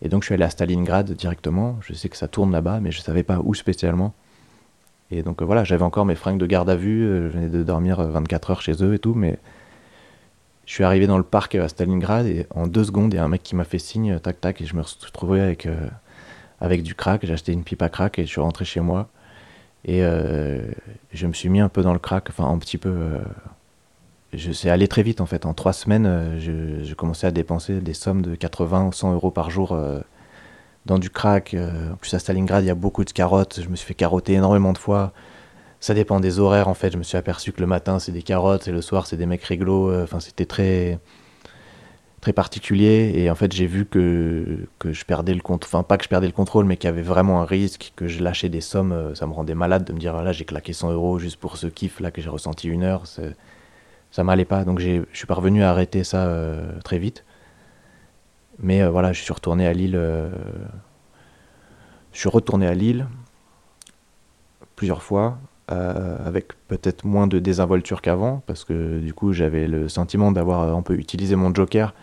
Et 0.01 0.07
donc, 0.07 0.24
je 0.24 0.27
suis 0.27 0.36
allé 0.36 0.43
à 0.43 0.50
Stalingrad 0.50 1.12
directement. 1.12 1.77
Je 1.81 1.93
sais 1.93 2.09
que 2.09 2.15
ça 2.15 2.27
tourne 2.27 2.51
là-bas, 2.51 2.79
mais 2.79 2.91
je 2.91 3.00
ne 3.00 3.03
savais 3.03 3.24
pas 3.24 3.39
où 3.43 3.53
spécialement. 3.53 4.13
Et 5.12 5.24
donc, 5.24 5.41
voilà, 5.41 5.63
j'avais 5.63 5.83
encore 5.83 6.05
mes 6.05 6.15
fringues 6.15 6.39
de 6.39 6.45
garde 6.45 6.69
à 6.69 6.75
vue. 6.75 7.03
Euh, 7.03 7.29
je 7.29 7.38
venais 7.38 7.50
de 7.50 7.63
dormir 7.63 8.01
24 8.01 8.51
heures 8.51 8.62
chez 8.62 8.83
eux 8.83 8.93
et 8.93 9.00
tout. 9.00 9.15
Mais 9.15 9.39
je 10.65 10.74
suis 10.74 10.83
arrivé 10.83 11.07
dans 11.07 11.17
le 11.17 11.24
parc 11.24 11.55
à 11.55 11.67
Stalingrad 11.67 12.27
et 12.27 12.45
en 12.51 12.67
deux 12.67 12.83
secondes, 12.83 13.13
il 13.13 13.17
y 13.17 13.19
a 13.19 13.24
un 13.24 13.29
mec 13.29 13.41
qui 13.41 13.55
m'a 13.55 13.63
fait 13.63 13.79
signe, 13.79 14.19
tac, 14.19 14.39
tac, 14.39 14.62
et 14.62 14.65
je 14.65 14.75
me 14.75 14.83
retrouvé 14.83 15.41
avec. 15.41 15.65
Euh, 15.65 15.89
avec 16.62 16.83
du 16.83 16.95
crack. 16.95 17.25
J'ai 17.25 17.33
acheté 17.33 17.53
une 17.53 17.63
pipe 17.63 17.81
à 17.81 17.89
crack 17.89 18.19
et 18.19 18.24
je 18.24 18.27
suis 18.27 18.41
rentré 18.41 18.65
chez 18.65 18.81
moi. 18.81 19.09
Et 19.86 20.01
je 21.13 21.27
me 21.27 21.33
suis 21.33 21.50
mis 21.50 21.59
un 21.59 21.69
peu 21.69 21.81
dans 21.81 21.93
le 21.93 22.00
crack, 22.00 22.29
enfin 22.29 22.50
un 22.50 22.57
petit 22.57 22.77
peu. 22.77 22.93
je 24.33 24.51
sais 24.51 24.69
aller 24.69 24.88
très 24.88 25.03
vite 25.03 25.21
en 25.21 25.25
fait. 25.25 25.45
En 25.45 25.53
trois 25.53 25.74
semaines, 25.74 26.38
je, 26.39 26.83
je, 26.83 26.93
commençais 26.93 27.27
à 27.27 27.31
dépenser 27.31 27.79
des 27.81 27.93
sommes 27.93 28.21
de 28.21 28.36
80 28.36 28.88
ou 28.88 28.91
100 28.91 29.13
euros 29.13 29.31
par 29.31 29.50
jour 29.50 29.79
dans 30.86 31.00
du 31.00 31.09
crack. 31.09 31.55
en 31.55 31.95
plus 31.95 32.13
à 32.13 32.19
Stalingrad, 32.19 32.63
il 32.63 32.67
y 32.67 32.71
a 32.71 32.75
beaucoup 32.75 33.05
de 33.05 33.12
carottes. 33.12 33.62
Je 33.63 33.69
me 33.69 33.75
suis 33.75 33.88
fait 33.88 33.93
carotter 33.93 34.33
énormément 34.33 34.74
de 34.74 34.77
fois 34.77 35.13
ça 35.79 35.93
dépend 35.93 36.19
des 36.19 36.39
horaires 36.39 36.67
en 36.67 36.74
fait. 36.74 36.91
Je 36.91 36.98
me 36.98 37.03
suis 37.03 37.17
aperçu 37.17 37.51
que 37.51 37.62
le 37.62 37.67
matin 37.67 38.00
c'est 38.00 38.12
des 38.12 38.21
carottes 38.21 38.67
et 38.67 38.71
le 38.71 38.81
soir 38.81 39.07
c'est 39.07 39.17
des 39.17 39.25
mecs 39.25 39.43
réglo. 39.43 39.89
Euh, 39.89 40.03
enfin, 40.03 40.19
c'était 40.19 40.45
très 40.45 41.00
très 42.21 42.33
particulier. 42.33 43.11
Et 43.15 43.29
en 43.29 43.35
fait 43.35 43.51
j'ai 43.53 43.67
vu 43.67 43.85
que, 43.85 44.67
que 44.79 44.93
je 44.93 45.05
perdais 45.05 45.33
le 45.33 45.41
contrôle, 45.41 45.67
enfin 45.67 45.83
pas 45.83 45.97
que 45.97 46.03
je 46.03 46.09
perdais 46.09 46.27
le 46.27 46.33
contrôle 46.33 46.65
mais 46.65 46.77
qu'il 46.77 46.88
y 46.88 46.93
avait 46.93 47.01
vraiment 47.01 47.41
un 47.41 47.45
risque, 47.45 47.93
que 47.95 48.07
je 48.07 48.23
lâchais 48.23 48.49
des 48.49 48.61
sommes, 48.61 48.91
euh, 48.91 49.15
ça 49.15 49.27
me 49.27 49.33
rendait 49.33 49.55
malade 49.55 49.85
de 49.85 49.93
me 49.93 49.99
dire 49.99 50.21
là 50.21 50.31
j'ai 50.31 50.45
claqué 50.45 50.73
100 50.73 50.91
euros 50.91 51.19
juste 51.19 51.38
pour 51.38 51.57
ce 51.57 51.67
kiff 51.67 51.99
là 51.99 52.11
que 52.11 52.21
j'ai 52.21 52.29
ressenti 52.29 52.67
une 52.67 52.83
heure, 52.83 53.03
ça 54.11 54.23
m'allait 54.23 54.45
pas. 54.45 54.65
Donc 54.65 54.79
je 54.79 55.03
suis 55.13 55.27
parvenu 55.27 55.63
à 55.63 55.71
arrêter 55.71 56.03
ça 56.03 56.25
euh, 56.27 56.79
très 56.83 56.99
vite. 56.99 57.25
Mais 58.61 58.85
voilà, 58.85 59.13
je 59.13 59.21
suis 59.21 59.31
retourné 59.31 59.65
à 59.67 59.71
Lille, 59.71 59.97
je 62.11 62.19
suis 62.19 62.27
retourné 62.27 62.67
à 62.67 62.73
Lille 62.73 63.07
plusieurs 64.75 65.01
fois 65.01 65.38
euh, 65.71 66.17
avec 66.25 66.53
peut-être 66.67 67.05
moins 67.05 67.27
de 67.27 67.38
désinvolture 67.38 68.01
qu'avant, 68.01 68.41
parce 68.47 68.63
que 68.63 68.99
du 68.99 69.13
coup 69.13 69.33
j'avais 69.33 69.67
le 69.67 69.88
sentiment 69.88 70.31
d'avoir 70.31 70.75
un 70.75 70.81
peu 70.81 70.95
utilisé 70.95 71.35
mon 71.35 71.53
joker. 71.53 71.93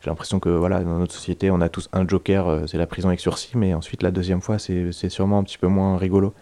J'ai 0.00 0.08
l'impression 0.08 0.40
que 0.40 0.48
voilà, 0.48 0.82
dans 0.82 0.98
notre 0.98 1.12
société, 1.12 1.50
on 1.50 1.60
a 1.60 1.68
tous 1.68 1.90
un 1.92 2.08
joker, 2.08 2.48
euh, 2.48 2.66
c'est 2.66 2.78
la 2.78 2.86
prison 2.86 3.08
avec 3.08 3.20
sursis, 3.20 3.58
mais 3.58 3.74
ensuite 3.74 4.02
la 4.02 4.10
deuxième 4.10 4.40
fois, 4.40 4.58
c'est 4.58 5.08
sûrement 5.10 5.38
un 5.38 5.44
petit 5.44 5.58
peu 5.58 5.66
moins 5.66 5.98
rigolo. 5.98 6.32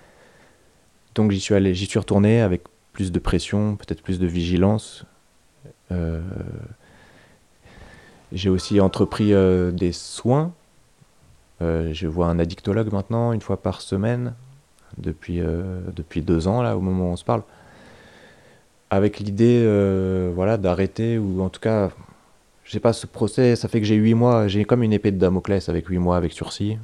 Donc 1.16 1.32
j'y 1.32 1.40
suis 1.40 1.74
suis 1.74 1.98
retourné 1.98 2.42
avec 2.42 2.62
plus 2.92 3.10
de 3.10 3.18
pression, 3.18 3.74
peut-être 3.74 4.02
plus 4.02 4.20
de 4.20 4.26
vigilance. 4.28 5.04
Euh, 5.90 6.20
j'ai 8.30 8.50
aussi 8.50 8.78
entrepris 8.80 9.32
des 9.72 9.90
soins. 9.90 10.52
je 11.60 12.06
vois 12.06 12.26
un 12.26 12.38
addictologue 12.38 12.92
maintenant, 12.92 13.32
une 13.32 13.40
fois 13.40 13.60
par 13.60 13.80
semaine, 13.80 14.34
depuis, 15.00 15.40
euh, 15.40 15.80
depuis 15.94 16.22
deux 16.22 16.48
ans, 16.48 16.62
là, 16.62 16.76
au 16.76 16.80
moment 16.80 17.10
où 17.10 17.12
on 17.12 17.16
se 17.16 17.24
parle, 17.24 17.42
avec 18.90 19.18
l'idée 19.18 19.62
euh, 19.64 20.30
voilà, 20.34 20.56
d'arrêter, 20.56 21.18
ou 21.18 21.42
en 21.42 21.48
tout 21.48 21.60
cas, 21.60 21.90
je 22.64 22.72
sais 22.72 22.80
pas, 22.80 22.92
ce 22.92 23.06
procès, 23.06 23.56
ça 23.56 23.68
fait 23.68 23.80
que 23.80 23.86
j'ai 23.86 23.96
huit 23.96 24.14
mois, 24.14 24.48
j'ai 24.48 24.64
comme 24.64 24.82
une 24.82 24.92
épée 24.92 25.10
de 25.10 25.18
Damoclès 25.18 25.68
avec 25.68 25.86
huit 25.86 25.98
mois 25.98 26.16
avec 26.16 26.32
sursis. 26.32 26.78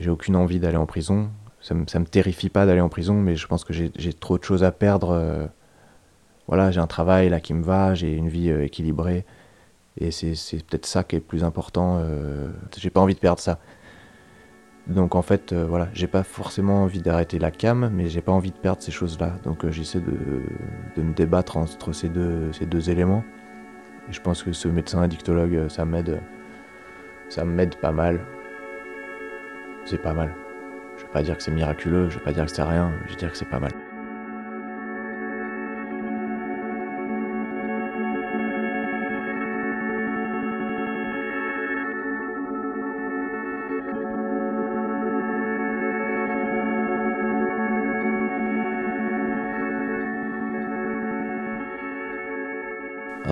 J'ai 0.00 0.10
aucune 0.10 0.36
envie 0.36 0.58
d'aller 0.58 0.76
en 0.76 0.86
prison. 0.86 1.30
Ça 1.60 1.74
me, 1.74 1.86
ça 1.86 1.98
me 1.98 2.04
terrifie 2.04 2.50
pas 2.50 2.66
d'aller 2.66 2.80
en 2.80 2.88
prison, 2.88 3.14
mais 3.14 3.36
je 3.36 3.46
pense 3.46 3.64
que 3.64 3.72
j'ai 3.72 4.12
trop 4.12 4.38
de 4.38 4.44
choses 4.44 4.64
à 4.64 4.72
perdre. 4.72 5.10
Euh, 5.10 5.46
voilà, 6.46 6.70
j'ai 6.70 6.80
un 6.80 6.86
travail 6.86 7.30
là 7.30 7.40
qui 7.40 7.54
me 7.54 7.62
va, 7.62 7.94
j'ai 7.94 8.14
une 8.14 8.28
vie 8.28 8.50
équilibrée. 8.50 9.24
Et 9.98 10.10
c'est 10.10 10.34
peut-être 10.64 10.86
ça 10.86 11.04
qui 11.04 11.16
est 11.16 11.20
le 11.20 11.24
plus 11.24 11.44
important. 11.44 12.04
j'ai 12.76 12.90
pas 12.90 13.00
envie 13.00 13.14
de 13.14 13.20
perdre 13.20 13.40
ça. 13.40 13.60
Donc 14.86 15.14
en 15.14 15.22
fait, 15.22 15.52
euh, 15.52 15.64
voilà, 15.64 15.88
j'ai 15.94 16.06
pas 16.06 16.22
forcément 16.22 16.82
envie 16.82 17.00
d'arrêter 17.00 17.38
la 17.38 17.50
cam, 17.50 17.90
mais 17.92 18.08
j'ai 18.08 18.20
pas 18.20 18.32
envie 18.32 18.50
de 18.50 18.56
perdre 18.56 18.82
ces 18.82 18.92
choses-là. 18.92 19.38
Donc 19.42 19.64
euh, 19.64 19.70
j'essaie 19.70 20.00
de, 20.00 21.02
me 21.02 21.14
débattre 21.14 21.56
entre 21.56 21.92
ces 21.92 22.10
deux, 22.10 22.52
ces 22.52 22.66
deux 22.66 22.90
éléments. 22.90 23.24
Et 24.10 24.12
je 24.12 24.20
pense 24.20 24.42
que 24.42 24.52
ce 24.52 24.68
médecin 24.68 25.00
addictologue, 25.00 25.54
euh, 25.54 25.68
ça 25.70 25.86
m'aide, 25.86 26.20
ça 27.30 27.44
m'aide 27.46 27.76
pas 27.76 27.92
mal. 27.92 28.20
C'est 29.86 30.02
pas 30.02 30.12
mal. 30.12 30.34
Je 30.98 31.02
vais 31.02 31.12
pas 31.12 31.22
dire 31.22 31.36
que 31.36 31.42
c'est 31.42 31.50
miraculeux, 31.50 32.10
je 32.10 32.18
vais 32.18 32.24
pas 32.24 32.32
dire 32.32 32.44
que 32.44 32.52
c'est 32.52 32.62
rien, 32.62 32.92
je 33.06 33.12
vais 33.12 33.18
dire 33.18 33.32
que 33.32 33.38
c'est 33.38 33.48
pas 33.48 33.60
mal. 33.60 33.72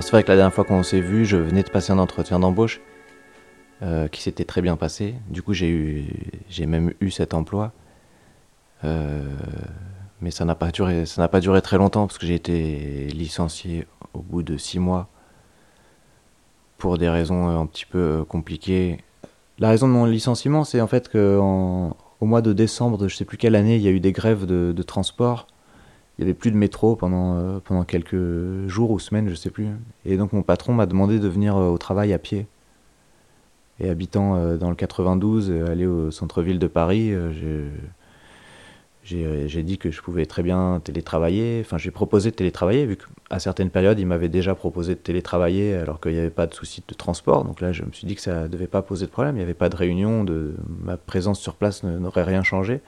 C'est 0.03 0.11
vrai 0.11 0.23
que 0.25 0.29
la 0.29 0.37
dernière 0.37 0.53
fois 0.53 0.65
qu'on 0.65 0.83
s'est 0.83 1.01
vu, 1.01 1.25
je 1.25 1.37
venais 1.37 1.63
de 1.63 1.71
passer 1.71 1.93
un 1.93 1.99
entretien 1.99 2.39
d'embauche 2.41 2.81
euh, 3.83 4.09
qui 4.09 4.21
s'était 4.21 4.45
très 4.45 4.61
bien 4.61 4.77
passé. 4.77 5.15
Du 5.31 5.43
coup, 5.43 5.55
j'ai 5.55 5.69
eu, 5.71 6.07
j'ai 6.49 6.67
même 6.67 6.93
eu 7.01 7.11
cet 7.11 7.35
emploi. 7.35 7.73
Euh, 8.85 9.23
mais 10.21 10.31
ça 10.31 10.45
n'a 10.45 10.55
pas 10.55 10.71
duré, 10.71 11.05
très 11.63 11.79
longtemps 11.79 12.07
parce 12.07 12.19
que 12.19 12.27
j'ai 12.27 12.35
été 12.35 13.07
licencié 13.09 13.87
au 14.13 14.21
bout 14.21 14.43
de 14.43 14.57
six 14.57 14.79
mois 14.79 15.09
pour 16.79 16.99
des 16.99 17.09
raisons 17.09 17.49
un 17.49 17.67
petit 17.67 17.87
peu 17.87 18.25
compliquées. 18.29 18.99
La 19.59 19.69
raison 19.69 19.87
de 19.87 19.93
mon 19.93 20.05
licenciement, 20.05 20.65
c'est 20.65 20.81
en 20.81 20.89
fait 20.89 21.09
que 21.09 21.39
au 21.39 22.27
mois 22.27 22.43
de 22.43 22.53
décembre 22.53 22.99
de 22.99 23.09
je 23.09 23.17
sais 23.17 23.25
plus 23.25 23.37
quelle 23.37 23.55
année, 23.55 23.77
il 23.77 23.83
y 23.83 23.89
a 23.89 23.93
eu 23.93 24.01
des 24.01 24.13
grèves 24.13 24.47
de 24.47 24.83
transport 24.83 25.47
il 26.19 26.25
n'y 26.25 26.31
avait 26.31 26.39
plus 26.39 26.51
de 26.51 26.57
métro 26.57 26.95
pendant, 26.95 27.37
euh, 27.37 27.59
pendant 27.65 27.85
quelques 27.85 28.69
jours 28.69 28.91
ou 28.91 28.99
semaines, 28.99 29.29
je 29.29 29.35
sais 29.35 29.51
plus. 29.51 29.69
Et 30.05 30.17
donc 30.17 30.33
mon 30.33 30.43
patron 30.43 30.75
m'a 30.75 30.87
demandé 30.87 31.19
de 31.19 31.29
venir 31.29 31.57
euh, 31.57 31.69
au 31.69 31.79
travail 31.79 32.13
à 32.13 32.19
pied. 32.19 32.47
Et 33.81 33.89
habitant 33.89 34.37
euh, 34.37 34.57
dans 34.59 34.69
le 34.69 34.77
92, 34.77 35.51
aller 35.51 35.87
au 35.87 36.11
centre-ville 36.11 36.59
de 36.59 36.67
Paris, 36.67 37.15
j'ai 39.05 39.63
dit 39.63 39.79
que 39.79 39.91
je 39.91 40.03
pouvais 40.03 40.27
très 40.27 40.43
bien 40.43 40.83
télétravailler. 40.85 41.63
Enfin, 41.65 41.79
j'ai 41.79 41.91
proposé 41.91 42.31
de 42.31 42.37
télétravailler, 42.37 42.85
vu 42.85 42.99
qu'à 42.99 43.39
certaines 43.39 43.71
périodes, 43.71 43.99
il 43.99 44.07
m'avait 44.07 44.29
déjà 44.29 44.55
proposé 44.55 44.95
de 44.95 45.01
télétravailler 45.01 45.75
alors 45.75 45.99
qu'il 45.99 46.13
n'y 46.13 46.19
avait 46.19 46.29
pas 46.31 46.47
de 46.47 46.55
souci 46.55 46.85
de 46.87 46.95
transport. 46.95 47.45
Donc 47.45 47.63
là, 47.63 47.73
je 47.73 47.85
me 47.85 47.93
suis 47.93 48.07
dit 48.07 48.15
que 48.15 48.21
ça 48.21 48.43
ne 48.43 48.49
devait 48.49 48.67
pas 48.67 48.83
poser 48.83 49.07
de 49.07 49.11
problème. 49.11 49.37
Il 49.37 49.39
n'y 49.39 49.45
avait 49.45 49.55
pas 49.55 49.71
de 49.71 49.77
réunion, 49.77 50.27
ma 50.85 50.99
présence 50.99 51.41
sur 51.41 51.55
place 51.55 51.83
n'aurait 51.85 52.25
rien 52.25 52.43
changé. 52.43 52.83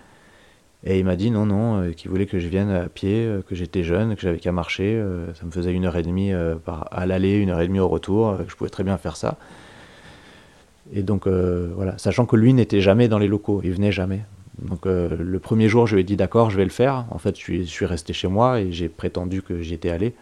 Et 0.86 0.98
il 0.98 1.04
m'a 1.04 1.16
dit 1.16 1.30
non, 1.30 1.46
non, 1.46 1.80
euh, 1.80 1.92
qu'il 1.92 2.10
voulait 2.10 2.26
que 2.26 2.38
je 2.38 2.46
vienne 2.46 2.70
à 2.70 2.88
pied, 2.88 3.24
euh, 3.24 3.40
que 3.40 3.54
j'étais 3.54 3.82
jeune, 3.82 4.14
que 4.16 4.20
j'avais 4.20 4.38
qu'à 4.38 4.52
marcher. 4.52 4.94
Euh, 4.94 5.32
ça 5.34 5.46
me 5.46 5.50
faisait 5.50 5.72
une 5.72 5.86
heure 5.86 5.96
et 5.96 6.02
demie 6.02 6.32
à 6.32 7.06
l'aller, 7.06 7.36
une 7.36 7.50
heure 7.50 7.60
et 7.60 7.66
demie 7.66 7.80
au 7.80 7.88
retour, 7.88 8.36
que 8.38 8.50
je 8.50 8.56
pouvais 8.56 8.70
très 8.70 8.84
bien 8.84 8.98
faire 8.98 9.16
ça. 9.16 9.38
Et 10.92 11.02
donc 11.02 11.26
voilà, 11.26 11.96
sachant 11.96 12.26
que 12.26 12.36
lui 12.36 12.52
n'était 12.52 12.82
jamais 12.82 13.08
dans 13.08 13.18
les 13.18 13.26
locaux, 13.26 13.62
il 13.64 13.72
venait 13.72 13.92
jamais. 13.92 14.20
Donc 14.60 14.84
le 14.84 15.38
premier 15.38 15.68
jour, 15.68 15.86
je 15.86 15.94
lui 15.94 16.02
ai 16.02 16.04
dit 16.04 16.16
d'accord, 16.16 16.50
je 16.50 16.58
vais 16.58 16.64
le 16.64 16.70
faire. 16.70 17.06
En 17.10 17.18
fait, 17.18 17.38
je 17.38 17.62
suis, 17.62 17.86
resté 17.86 18.12
chez 18.12 18.28
moi 18.28 18.60
et 18.60 18.70
j'ai 18.70 18.88
prétendu 18.88 19.40
que 19.40 19.62
j'y 19.62 19.74
étais 19.74 19.90
allé. 19.90 20.14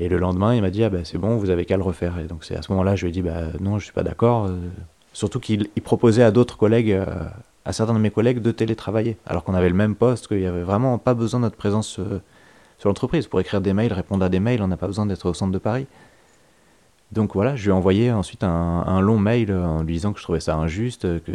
Et 0.00 0.08
le 0.08 0.18
lendemain, 0.18 0.54
il 0.56 0.62
m'a 0.62 0.70
dit 0.70 0.82
ah 0.82 0.90
ben 0.90 1.04
c'est 1.04 1.18
bon, 1.18 1.36
vous 1.36 1.50
avez 1.50 1.64
qu'à 1.64 1.76
le 1.76 1.84
refaire. 1.84 2.18
Et 2.18 2.24
donc 2.24 2.44
c'est 2.44 2.56
à 2.56 2.62
ce 2.62 2.72
moment-là, 2.72 2.96
je 2.96 3.04
lui 3.04 3.10
ai 3.10 3.12
dit 3.12 3.22
bah 3.22 3.44
non, 3.60 3.78
je 3.78 3.84
suis 3.84 3.94
pas 3.94 4.02
d'accord. 4.02 4.50
Surtout 5.12 5.38
qu'il 5.38 5.68
proposait 5.84 6.24
à 6.24 6.32
d'autres 6.32 6.56
collègues 6.56 6.98
à 7.64 7.72
certains 7.72 7.94
de 7.94 7.98
mes 7.98 8.10
collègues 8.10 8.40
de 8.40 8.50
télétravailler, 8.50 9.16
alors 9.26 9.44
qu'on 9.44 9.54
avait 9.54 9.68
le 9.68 9.74
même 9.74 9.94
poste, 9.94 10.28
qu'il 10.28 10.38
n'y 10.38 10.46
avait 10.46 10.62
vraiment 10.62 10.98
pas 10.98 11.14
besoin 11.14 11.40
de 11.40 11.44
notre 11.44 11.56
présence 11.56 11.98
euh, 11.98 12.20
sur 12.78 12.88
l'entreprise. 12.88 13.26
Pour 13.26 13.40
écrire 13.40 13.60
des 13.60 13.72
mails, 13.72 13.92
répondre 13.92 14.24
à 14.24 14.28
des 14.28 14.40
mails, 14.40 14.62
on 14.62 14.68
n'a 14.68 14.76
pas 14.76 14.86
besoin 14.86 15.06
d'être 15.06 15.28
au 15.28 15.34
centre 15.34 15.52
de 15.52 15.58
Paris. 15.58 15.86
Donc 17.12 17.34
voilà, 17.34 17.56
je 17.56 17.64
lui 17.64 17.70
ai 17.70 17.72
envoyé 17.72 18.12
ensuite 18.12 18.42
un, 18.44 19.00
long 19.00 19.18
mail 19.18 19.52
en 19.52 19.82
lui 19.82 19.94
disant 19.94 20.12
que 20.12 20.18
je 20.18 20.24
trouvais 20.24 20.40
ça 20.40 20.56
injuste, 20.56 21.02
que 21.24 21.32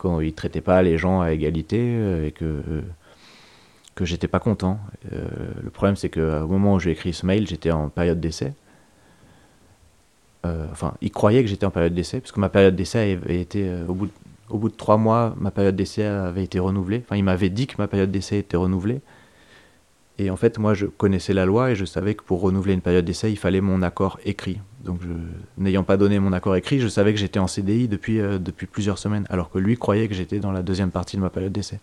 qu'il 0.00 0.10
ne 0.10 0.30
traitait 0.30 0.60
pas 0.60 0.82
les 0.82 0.98
gens 0.98 1.20
à 1.20 1.30
égalité 1.30 1.78
euh, 1.80 2.26
et 2.26 2.32
que, 2.32 2.60
que 3.94 4.04
j'étais 4.04 4.26
pas 4.26 4.40
content. 4.40 4.80
Euh, 5.12 5.28
le 5.62 5.70
problème, 5.70 5.94
c'est 5.94 6.10
qu'au 6.10 6.48
moment 6.48 6.74
où 6.74 6.80
j'ai 6.80 6.90
écrit 6.90 7.12
ce 7.12 7.24
mail, 7.24 7.46
j'étais 7.46 7.70
en 7.70 7.88
période 7.88 8.18
d'essai. 8.18 8.54
enfin, 10.44 10.94
il 11.00 11.12
croyait 11.12 11.42
que 11.42 11.48
j'étais 11.48 11.66
en 11.66 11.70
période 11.70 11.94
d'essai, 11.94 12.18
puisque 12.18 12.38
ma 12.38 12.48
période 12.48 12.74
d'essai 12.74 13.12
avait 13.22 13.40
été 13.40 13.70
au 13.86 13.94
bout 13.94 14.06
de 14.06 14.12
au 14.52 14.58
bout 14.58 14.68
de 14.68 14.76
trois 14.76 14.98
mois, 14.98 15.34
ma 15.40 15.50
période 15.50 15.74
d'essai 15.74 16.04
avait 16.04 16.44
été 16.44 16.58
renouvelée. 16.58 17.02
Enfin, 17.04 17.16
il 17.16 17.24
m'avait 17.24 17.48
dit 17.48 17.66
que 17.66 17.74
ma 17.78 17.88
période 17.88 18.10
d'essai 18.10 18.38
était 18.38 18.58
renouvelée. 18.58 19.00
Et 20.18 20.30
en 20.30 20.36
fait, 20.36 20.58
moi, 20.58 20.74
je 20.74 20.84
connaissais 20.84 21.32
la 21.32 21.46
loi 21.46 21.70
et 21.70 21.74
je 21.74 21.86
savais 21.86 22.14
que 22.14 22.22
pour 22.22 22.42
renouveler 22.42 22.74
une 22.74 22.82
période 22.82 23.04
d'essai, 23.04 23.32
il 23.32 23.38
fallait 23.38 23.62
mon 23.62 23.80
accord 23.80 24.20
écrit. 24.26 24.60
Donc, 24.84 25.00
n'ayant 25.56 25.84
pas 25.84 25.96
donné 25.96 26.18
mon 26.18 26.34
accord 26.34 26.54
écrit, 26.54 26.80
je 26.80 26.88
savais 26.88 27.14
que 27.14 27.18
j'étais 27.18 27.38
en 27.38 27.46
CDI 27.46 27.88
depuis, 27.88 28.20
euh, 28.20 28.38
depuis 28.38 28.66
plusieurs 28.66 28.98
semaines, 28.98 29.26
alors 29.30 29.50
que 29.50 29.58
lui 29.58 29.76
croyait 29.76 30.06
que 30.08 30.14
j'étais 30.14 30.38
dans 30.38 30.52
la 30.52 30.62
deuxième 30.62 30.90
partie 30.90 31.16
de 31.16 31.22
ma 31.22 31.30
période 31.30 31.52
d'essai. 31.52 31.80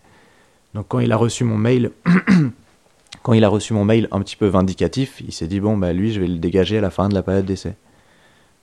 Donc, 0.74 0.86
quand 0.88 1.00
il 1.00 1.10
a 1.10 1.16
reçu 1.16 1.42
mon 1.42 1.58
mail, 1.58 1.90
quand 3.24 3.32
il 3.32 3.42
a 3.42 3.48
reçu 3.48 3.74
mon 3.74 3.84
mail 3.84 4.06
un 4.12 4.20
petit 4.20 4.36
peu 4.36 4.46
vindicatif, 4.46 5.20
il 5.26 5.32
s'est 5.32 5.48
dit 5.48 5.58
bon, 5.58 5.76
bah 5.76 5.92
lui, 5.92 6.12
je 6.12 6.20
vais 6.20 6.28
le 6.28 6.38
dégager 6.38 6.78
à 6.78 6.80
la 6.80 6.90
fin 6.90 7.08
de 7.08 7.14
la 7.14 7.22
période 7.22 7.44
d'essai. 7.44 7.74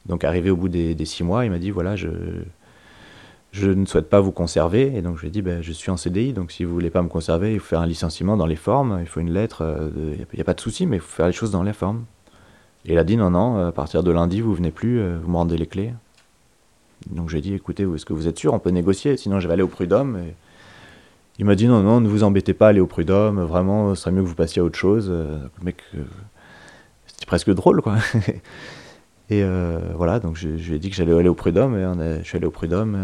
Donc, 0.06 0.24
arrivé 0.24 0.50
au 0.50 0.56
bout 0.56 0.70
des, 0.70 0.96
des 0.96 1.06
six 1.06 1.26
mois, 1.26 1.44
il 1.44 1.52
m'a 1.52 1.60
dit 1.60 1.72
voilà, 1.72 1.98
je, 1.98 2.08
je 3.58 3.72
ne 3.72 3.86
souhaite 3.86 4.10
pas 4.10 4.20
vous 4.20 4.32
conserver. 4.32 4.96
Et 4.96 5.02
donc 5.02 5.18
je 5.18 5.22
lui 5.22 5.28
ai 5.28 5.32
dit, 5.32 5.42
ben, 5.42 5.62
je 5.62 5.72
suis 5.72 5.92
en 5.92 5.98
CDI, 5.98 6.34
donc 6.34 6.52
si 6.52 6.64
vous 6.64 6.74
voulez 6.74 6.90
pas 6.90 7.02
me 7.02 7.08
conserver, 7.08 7.54
il 7.54 7.60
faut 7.60 7.68
faire 7.68 7.82
un 7.82 7.88
licenciement 7.88 8.38
dans 8.38 8.46
les 8.46 8.56
formes, 8.56 9.00
il 9.02 9.08
faut 9.08 9.20
une 9.20 9.32
lettre, 9.32 9.64
il 9.96 10.02
euh, 10.02 10.26
n'y 10.34 10.42
a, 10.42 10.44
pas 10.44 10.54
de 10.54 10.62
souci, 10.62 10.86
mais 10.86 10.98
il 10.98 11.02
faut 11.02 11.16
faire 11.16 11.28
les 11.28 11.34
choses 11.34 11.52
dans 11.52 11.64
les 11.64 11.74
formes. 11.74 12.06
Et 12.86 12.94
il 12.94 12.98
a 12.98 13.04
dit, 13.04 13.18
non, 13.18 13.32
non, 13.32 13.68
à 13.68 13.72
partir 13.72 14.04
de 14.04 14.12
lundi, 14.12 14.42
vous 14.42 14.54
venez 14.54 14.72
plus, 14.72 15.00
euh, 15.00 15.18
vous 15.22 15.30
me 15.30 15.38
rendez 15.38 15.58
les 15.58 15.68
clés. 15.68 15.94
Donc 17.10 17.30
j'ai 17.30 17.42
dit, 17.42 17.54
écoutez, 17.54 17.84
est-ce 17.84 18.06
que 18.06 18.14
vous 18.14 18.28
êtes 18.28 18.38
sûr? 18.38 18.54
On 18.54 18.60
peut 18.60 18.70
négocier, 18.70 19.18
sinon 19.18 19.40
je 19.40 19.48
vais 19.48 19.54
aller 19.54 19.64
au 19.64 19.68
prud'homme. 19.68 20.18
Et 20.18 20.36
il 21.40 21.46
m'a 21.46 21.56
dit, 21.56 21.68
non, 21.68 21.82
non, 21.82 22.02
ne 22.02 22.08
vous 22.08 22.24
embêtez 22.24 22.54
pas, 22.54 22.70
allez 22.70 22.80
au 22.80 22.88
prud'homme, 22.88 23.42
vraiment, 23.42 23.94
ce 23.96 24.02
serait 24.02 24.12
mieux 24.12 24.24
que 24.24 24.28
vous 24.28 24.36
passiez 24.36 24.62
à 24.62 24.66
autre 24.66 24.78
chose. 24.78 25.10
Le 25.10 25.50
mec, 25.64 25.84
c'était 27.06 27.26
presque 27.26 27.52
drôle, 27.52 27.82
quoi. 27.82 27.96
et 29.30 29.44
voilà, 29.96 30.20
donc 30.20 30.36
je, 30.38 30.48
lui 30.48 30.76
ai 30.76 30.80
dit 30.80 30.90
que 30.90 30.96
j'allais 30.96 31.18
aller 31.18 31.30
au 31.30 31.36
prud'homme, 31.36 31.76
et 31.76 32.20
je 32.20 32.24
suis 32.24 32.38
allé 32.38 32.48
au 32.48 32.52
prud'homme. 32.52 32.98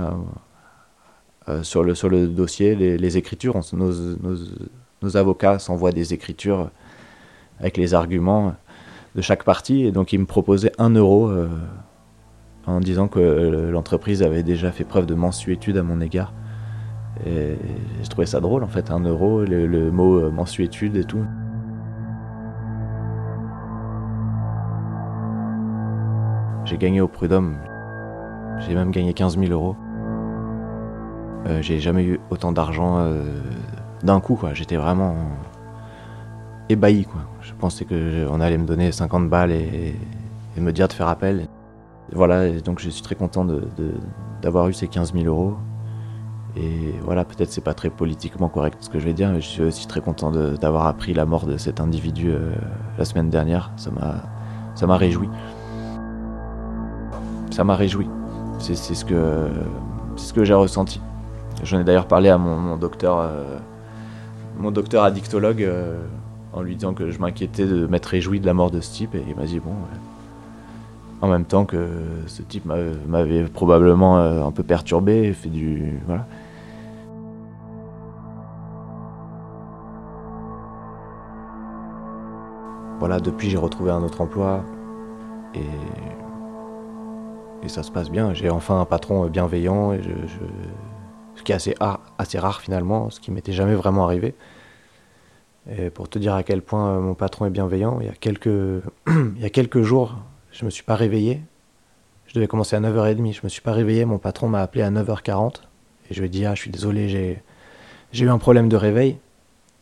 sur, 1.64 1.84
le, 1.84 1.96
sur 1.96 2.10
le 2.10 2.28
dossier, 2.28 2.76
les, 2.76 3.18
écritures, 3.18 3.60
nos, 3.74 5.18
avocats 5.18 5.60
s'envoient 5.60 5.92
des 5.92 6.14
écritures 6.14 6.70
avec 7.60 7.78
les 7.78 7.94
arguments 7.94 8.56
de 9.16 9.22
chaque 9.22 9.44
partie. 9.44 9.84
Et 9.84 9.92
donc, 9.92 10.14
ils 10.14 10.20
me 10.20 10.26
proposaient 10.26 10.72
un 10.78 10.90
euro 10.92 11.30
euh, 11.30 11.48
en 12.66 12.80
disant 12.80 13.08
que 13.08 13.20
euh, 13.20 13.72
l'entreprise 13.72 14.24
avait 14.24 14.44
déjà 14.44 14.72
fait 14.72 14.84
preuve 14.84 15.06
de 15.06 15.16
mensuétude 15.16 15.78
à 15.78 15.84
mon 15.84 16.02
égard. 16.02 16.34
Et 17.26 17.56
je 18.02 18.10
trouvais 18.10 18.26
ça 18.26 18.40
drôle, 18.40 18.64
en 18.64 18.68
fait, 18.68 18.92
un 18.92 19.00
euro, 19.02 19.44
le, 19.44 19.92
mot 19.92 20.18
euh, 20.18 20.32
mensuétude 20.32 20.96
et 20.96 21.04
tout. 21.04 21.24
J'ai 26.74 26.80
gagné 26.80 27.02
au 27.02 27.08
prud'homme. 27.08 27.58
J'ai 28.62 28.74
même 28.74 28.90
gagné 28.90 29.14
15 29.14 29.38
000 29.38 29.52
euros. 29.52 29.76
j'ai 31.62 31.80
jamais 31.80 32.04
eu 32.04 32.20
autant 32.32 32.52
d'argent 32.52 33.14
d'un 34.02 34.20
coup, 34.20 34.34
quoi. 34.34 34.56
J'étais 34.56 34.78
vraiment 34.78 35.16
ébahi, 36.70 37.06
quoi. 37.06 37.22
Je 37.42 37.54
pensais 37.54 37.86
qu'on 37.86 38.42
allait 38.42 38.58
me 38.58 38.66
donner 38.66 38.92
50 38.92 39.30
balles 39.30 39.52
et, 39.52 39.94
me 40.58 40.72
dire 40.72 40.88
de 40.88 40.94
faire 40.94 41.10
appel. 41.10 41.48
Voilà, 42.12 42.50
donc 42.50 42.80
je 42.80 42.90
suis 42.90 43.04
très 43.04 43.14
content 43.14 43.46
d'avoir 44.42 44.68
eu 44.68 44.74
ces 44.74 44.88
15 44.88 45.14
000 45.14 45.26
euros. 45.26 45.54
Et 46.58 46.96
voilà, 47.04 47.24
peut-être 47.24 47.52
c'est 47.52 47.64
pas 47.64 47.76
très 47.76 47.92
politiquement 47.92 48.50
correct 48.50 48.80
ce 48.80 48.90
que 48.90 48.98
je 48.98 49.06
vais 49.06 49.14
dire, 49.14 49.30
mais 49.30 49.42
je 49.42 49.48
suis 49.48 49.62
aussi 49.62 49.86
très 49.88 50.02
content 50.02 50.32
d'avoir 50.32 50.88
appris 50.88 51.14
la 51.14 51.28
mort 51.28 51.46
de 51.46 51.58
cet 51.58 51.80
individu 51.80 52.32
euh, 52.32 52.52
la 52.98 53.06
semaine 53.06 53.30
dernière. 53.30 53.72
Ça 53.78 54.88
m'a 54.88 54.98
réjoui. 54.98 55.30
Ça 57.54 57.64
m'a 57.64 57.76
réjoui. 57.76 58.10
C'est, 58.58 58.74
ce 58.74 59.06
que, 59.06 59.48
ce 60.16 60.34
que 60.34 60.44
j'ai 60.44 60.56
ressenti. 60.56 61.00
J'en 61.62 61.80
ai 61.80 61.84
d'ailleurs 61.84 62.08
parlé 62.08 62.30
à 62.30 62.40
mon, 62.40 62.78
docteur. 62.78 63.20
Euh, 63.20 63.60
mon 64.58 64.72
docteur 64.72 65.04
addictologue 65.04 65.62
euh, 65.62 66.00
en 66.52 66.64
lui 66.64 66.76
disant 66.76 66.96
que 66.96 67.12
je 67.12 67.20
m'inquiétais 67.20 67.68
de 67.68 67.86
m'être 67.86 68.08
réjoui 68.08 68.40
de 68.40 68.48
la 68.48 68.56
mort 68.56 68.72
de 68.72 68.82
ce 68.82 68.92
type 68.92 69.14
et 69.14 69.24
il 69.28 69.36
m'a 69.36 69.46
dit 69.46 69.60
bon 69.60 69.74
en 71.22 71.28
même 71.28 71.46
temps 71.46 71.66
que 71.66 71.88
ce 72.28 72.42
type 72.42 72.66
m'avait 73.08 73.44
probablement 73.46 74.18
euh, 74.18 74.44
un 74.44 74.52
peu 74.52 74.62
perturbé 74.62 75.34
fait 75.34 75.50
du 75.50 76.00
voilà 76.06 76.28
voilà 83.00 83.20
depuis 83.20 83.50
j'ai 83.50 83.58
retrouvé 83.58 83.90
un 83.90 84.04
autre 84.04 84.22
emploi 84.22 84.64
et 85.56 85.62
et 87.64 87.70
ça 87.70 87.84
se 87.84 87.92
passe 87.92 88.10
bien 88.10 88.34
j'ai 88.34 88.50
enfin 88.50 88.80
un 88.80 88.86
patron 88.86 89.28
bienveillant 89.28 89.94
et 89.94 90.02
je 90.04 90.10
ce 91.36 91.44
qui 91.44 91.52
est 91.52 91.56
assez, 91.56 91.76
assez 92.18 92.40
rare 92.40 92.62
finalement, 92.62 93.10
ce 93.10 93.20
qui 93.20 93.32
m'était 93.32 93.54
jamais 93.54 93.76
vraiment 93.76 94.06
arrivé. 94.06 94.34
Et 95.70 95.90
pour 95.90 96.10
te 96.10 96.20
dire 96.20 96.34
à 96.34 96.44
quel 96.44 96.62
point 96.62 96.90
euh, 96.90 97.00
mon 97.00 97.16
patron 97.16 97.46
est 97.46 97.50
bienveillant, 97.50 98.00
il 98.02 98.08
y 98.08 98.10
a 98.10 98.14
quelques, 98.14 98.48
il 99.08 99.42
y 99.42 99.46
a 99.46 99.50
quelques 99.50 99.82
jours, 99.82 100.18
je 100.52 100.66
me 100.66 100.70
suis 100.70 100.84
pas 100.84 100.96
réveillé. 100.96 101.42
Je 102.28 102.34
devais 102.34 102.48
commencer 102.48 102.76
à 102.76 102.80
9h30, 102.80 103.34
je 103.34 103.42
me 103.44 103.50
suis 103.50 103.62
pas 103.62 103.74
réveillé, 103.74 104.06
mon 104.06 104.18
patron 104.18 104.48
m'a 104.48 104.62
appelé 104.62 104.84
à 104.84 104.92
9h40 104.92 105.56
et 106.10 106.14
je 106.14 106.20
lui 106.20 106.28
ai 106.28 106.30
dit 106.30 106.46
ah 106.46 106.56
je 106.56 106.62
suis 106.62 106.72
désolé, 106.72 107.08
j'ai 107.10 107.42
j'ai 108.12 108.26
eu 108.26 108.30
un 108.30 108.38
problème 108.38 108.70
de 108.70 108.76
réveil 108.76 109.18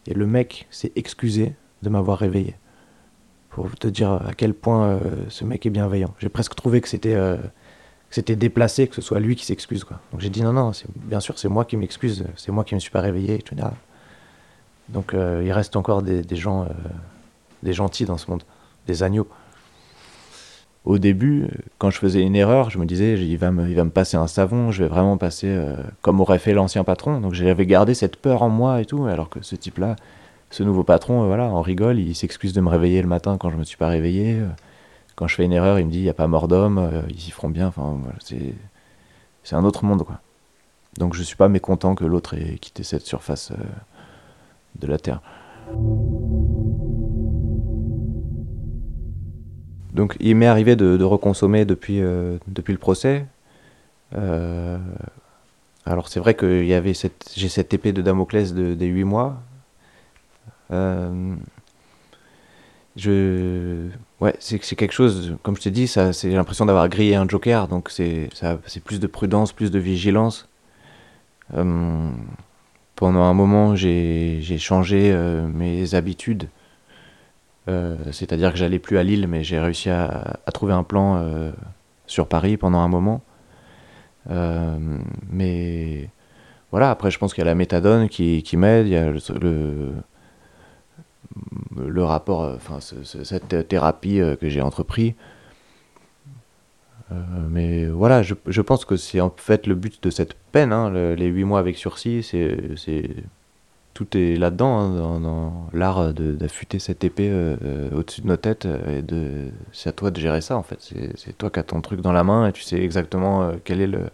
et 0.08 0.14
le 0.14 0.26
mec 0.26 0.68
s'est 0.72 0.92
excusé 0.96 1.54
de 1.82 1.90
m'avoir 1.90 2.18
réveillé. 2.18 2.56
Pour 3.50 3.70
te 3.76 3.88
dire 3.88 4.12
à 4.12 4.34
quel 4.36 4.54
point 4.54 4.88
euh, 4.88 5.00
ce 5.28 5.44
mec 5.44 5.66
est 5.66 5.70
bienveillant. 5.70 6.14
J'ai 6.20 6.30
presque 6.30 6.56
trouvé 6.56 6.80
que 6.80 6.88
c'était 6.88 7.16
euh, 7.16 7.38
c'était 8.12 8.36
déplacé 8.36 8.88
que 8.88 8.96
ce 8.96 9.02
soit 9.02 9.20
lui 9.20 9.36
qui 9.36 9.46
s'excuse. 9.46 9.84
Quoi. 9.86 10.00
Donc 10.12 10.22
j'ai 10.22 10.30
dit 10.30 10.44
non, 10.44 10.54
non, 10.54 10.72
bien 10.96 11.22
sûr, 11.22 11.40
c'est 11.40 11.50
moi 11.50 11.66
qui 11.66 11.78
m'excuse, 11.78 12.26
c'est 12.36 12.52
moi 12.52 12.64
qui 12.64 12.76
me 12.76 12.80
suis 12.80 12.92
pas 12.92 13.02
réveillé. 13.02 13.44
Donc 14.90 15.14
euh, 15.14 15.42
il 15.44 15.52
reste 15.52 15.78
encore 15.78 16.02
des, 16.02 16.24
gens, 16.36 16.64
euh, 16.64 16.68
des 17.64 17.74
gentils 17.74 18.06
dans 18.06 18.18
ce 18.18 18.30
monde, 18.30 18.44
des 18.86 19.02
agneaux. 19.02 19.28
Au 20.84 20.98
début, 20.98 21.48
quand 21.78 21.92
je 21.92 22.00
faisais 22.00 22.22
une 22.22 22.36
erreur, 22.36 22.70
je 22.72 22.80
me 22.80 22.86
disais, 22.86 23.14
il 23.14 23.38
va 23.38 23.52
me, 23.52 23.70
il 23.70 23.76
va 23.76 23.84
me 23.84 23.92
passer 23.92 24.18
un 24.18 24.28
savon, 24.28 24.72
je 24.72 24.84
vais 24.84 24.90
vraiment 24.90 25.16
passer 25.16 25.48
euh, 25.48 25.76
comme 26.02 26.20
aurait 26.20 26.40
fait 26.40 26.54
l'ancien 26.54 26.84
patron. 26.84 27.22
Donc 27.22 27.34
j'avais 27.34 27.66
gardé 27.66 27.94
cette 27.94 28.18
peur 28.18 28.42
en 28.42 28.50
moi 28.50 28.82
et 28.82 28.86
tout, 28.86 29.06
alors 29.06 29.30
que 29.30 29.42
ce 29.42 29.56
type-là, 29.56 29.96
ce 30.50 30.64
nouveau 30.64 30.84
patron, 30.84 31.26
voilà, 31.28 31.46
on 31.46 31.62
rigole, 31.62 32.00
il 32.00 32.16
s'excuse 32.16 32.52
de 32.52 32.60
me 32.60 32.68
réveiller 32.68 33.02
le 33.02 33.08
matin 33.08 33.38
quand 33.40 33.52
je 33.52 33.58
me 33.58 33.64
suis 33.64 33.78
pas 33.78 33.88
réveillé 33.88 34.42
quand 35.22 35.28
je 35.28 35.36
fais 35.36 35.46
une 35.46 35.54
erreur, 35.54 35.78
il 35.78 35.86
me 35.86 35.92
dit 35.92 36.00
il 36.00 36.04
n'y 36.04 36.10
a 36.10 36.16
pas 36.16 36.26
mort 36.26 36.48
d'homme, 36.48 36.80
euh, 36.80 37.04
ils 37.10 37.28
y 37.28 37.30
feront 37.30 37.50
bien. 37.50 37.72
C'est, 38.24 38.56
un 39.56 39.64
autre 39.64 39.86
monde. 39.86 40.04
Donc 40.98 41.14
je 41.14 41.22
suis 41.22 41.36
pas 41.36 41.48
mécontent 41.48 41.94
que 41.94 42.06
l'autre 42.06 42.34
ait 42.34 42.58
quitté 42.58 42.82
cette 42.82 43.06
surface 43.06 43.52
euh, 43.52 43.58
de 44.80 44.88
la 44.88 44.98
Terre. 44.98 45.22
Donc 49.94 50.18
il 50.20 50.36
m'est 50.36 50.48
arrivé 50.48 50.76
de, 50.76 51.04
reconsommer 51.04 51.66
depuis, 51.66 52.02
euh, 52.02 52.40
depuis 52.48 52.74
le 52.74 52.80
procès. 52.80 53.28
alors 55.86 56.08
c'est 56.08 56.20
vrai 56.20 56.34
que 56.34 56.64
j'ai 57.36 57.50
cette 57.50 57.74
épée 57.76 57.94
de 57.94 58.02
Damoclès 58.02 58.56
de, 58.56 58.74
des 58.74 58.88
8 58.88 59.04
mois. 59.04 59.38
je 62.96 63.92
Ouais, 64.22 64.36
c'est 64.40 64.60
quelque 64.60 64.92
chose, 64.92 65.36
comme 65.42 65.56
je 65.56 65.64
t'ai 65.64 65.72
dit, 65.72 65.88
ça, 65.88 66.12
j'ai 66.12 66.30
l'impression 66.30 66.68
d'avoir 66.68 66.88
grillé 66.90 67.16
un 67.16 67.28
joker, 67.28 67.68
donc 67.68 67.90
c'est 67.90 68.30
plus 68.86 69.00
de 69.00 69.08
prudence, 69.08 69.52
plus 69.52 69.72
de 69.72 69.80
vigilance. 69.80 70.48
Euh, 71.56 72.10
pendant 72.96 73.24
un 73.24 73.34
moment, 73.34 73.76
j'ai 73.76 74.58
changé 74.60 75.12
euh, 75.12 75.48
mes 75.48 75.96
habitudes, 75.96 76.50
euh, 77.68 77.96
c'est-à-dire 78.12 78.52
que 78.52 78.60
j'allais 78.60 78.78
plus 78.78 79.00
à 79.00 79.04
Lille, 79.04 79.28
mais 79.28 79.44
j'ai 79.44 79.60
réussi 79.60 79.90
à, 79.90 80.38
trouver 80.54 80.74
un 80.74 80.84
plan 80.84 81.52
sur 82.06 82.28
Paris 82.28 82.58
pendant 82.58 82.80
un 82.80 82.90
moment. 82.90 83.24
mais 85.32 86.10
voilà, 86.70 86.92
après, 86.92 87.10
je 87.10 87.18
pense 87.18 87.34
qu'il 87.34 87.42
y 87.42 87.48
a 87.48 87.50
la 87.50 87.56
méthadone 87.56 88.08
qui, 88.08 88.44
qui 88.44 88.56
m'aide, 88.56 88.86
il 88.86 88.94
y 88.94 88.98
a 88.98 89.10
le 89.10 89.20
le 89.42 89.94
rapport, 92.12 92.44
euh, 92.44 92.56
enfin 92.56 92.80
cette 92.80 93.68
thérapie 93.68 94.20
euh, 94.20 94.36
que 94.36 94.50
j'ai 94.50 94.62
entrepris. 94.62 95.16
Euh, 97.12 97.16
mais 97.50 97.88
voilà, 97.88 98.24
je, 98.24 98.62
pense 98.62 98.86
que 98.86 98.96
c'est 98.96 99.20
en 99.20 99.34
fait 99.36 99.68
le 99.68 99.76
but 99.76 100.02
de 100.02 100.10
cette 100.10 100.34
peine, 100.52 100.72
hein, 100.72 100.92
les 100.92 101.28
huit 101.28 101.44
mois 101.44 101.60
avec 101.60 101.78
sursis, 101.78 102.24
c'est 102.24 103.10
tout 103.94 104.16
est 104.16 104.38
là-dedans, 104.38 104.80
hein, 104.80 105.20
dans, 105.20 105.68
l'art 105.74 106.14
d'affûter 106.14 106.80
cette 106.80 107.04
épée 107.04 107.30
au-dessus 107.94 108.22
de 108.22 108.28
nos 108.28 108.38
têtes. 108.38 108.66
et 108.66 109.04
c'est 109.74 109.90
à 109.90 109.92
toi 109.92 110.10
de 110.10 110.20
gérer 110.22 110.40
ça, 110.40 110.56
en 110.56 110.64
fait. 110.64 110.78
C'est, 110.80 111.38
toi 111.38 111.50
qui 111.50 111.60
as 111.60 111.64
ton 111.64 111.82
truc 111.82 112.00
dans 112.00 112.14
la 112.14 112.24
main 112.24 112.48
et 112.48 112.54
tu 112.54 112.62
sais 112.62 112.82
exactement 112.82 113.52
quelle 113.66 113.82
est 113.82 113.88
le, 113.88 114.06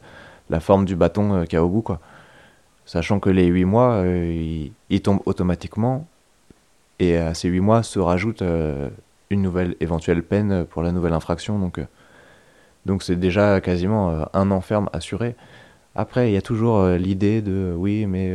la 0.49 0.59
forme 0.59 0.85
du 0.85 0.95
bâton 0.95 1.43
qu'il 1.43 1.53
y 1.53 1.57
a 1.57 1.63
au 1.63 1.69
bout, 1.69 1.83
quoi. 1.83 1.99
Sachant 2.85 3.19
que 3.19 3.29
les 3.29 3.45
huit 3.45 3.65
mois, 3.65 4.03
ils, 4.07 4.71
ils, 4.89 5.01
tombent 5.01 5.21
automatiquement 5.25 6.07
et 6.99 7.17
à 7.17 7.33
ces 7.33 7.49
8 7.49 7.59
mois 7.59 7.83
se 7.83 7.99
rajoute 7.99 8.41
euh, 8.41 8.89
une 9.29 9.41
nouvelle 9.41 9.75
éventuelle 9.79 10.23
peine 10.23 10.65
pour 10.65 10.81
la 10.81 10.91
nouvelle 10.91 11.13
infraction. 11.13 11.59
Donc, 11.59 11.79
euh, 11.79 11.85
donc 12.85 13.03
c'est 13.03 13.15
déjà 13.15 13.61
quasiment 13.61 14.09
euh, 14.09 14.23
un 14.33 14.51
enferme 14.51 14.89
assuré. 14.93 15.35
Après, 15.95 16.29
il 16.29 16.33
y 16.33 16.37
a 16.37 16.41
toujours 16.41 16.85
l'idée 16.89 17.41
de 17.41 17.73
oui, 17.75 18.05
mais 18.05 18.31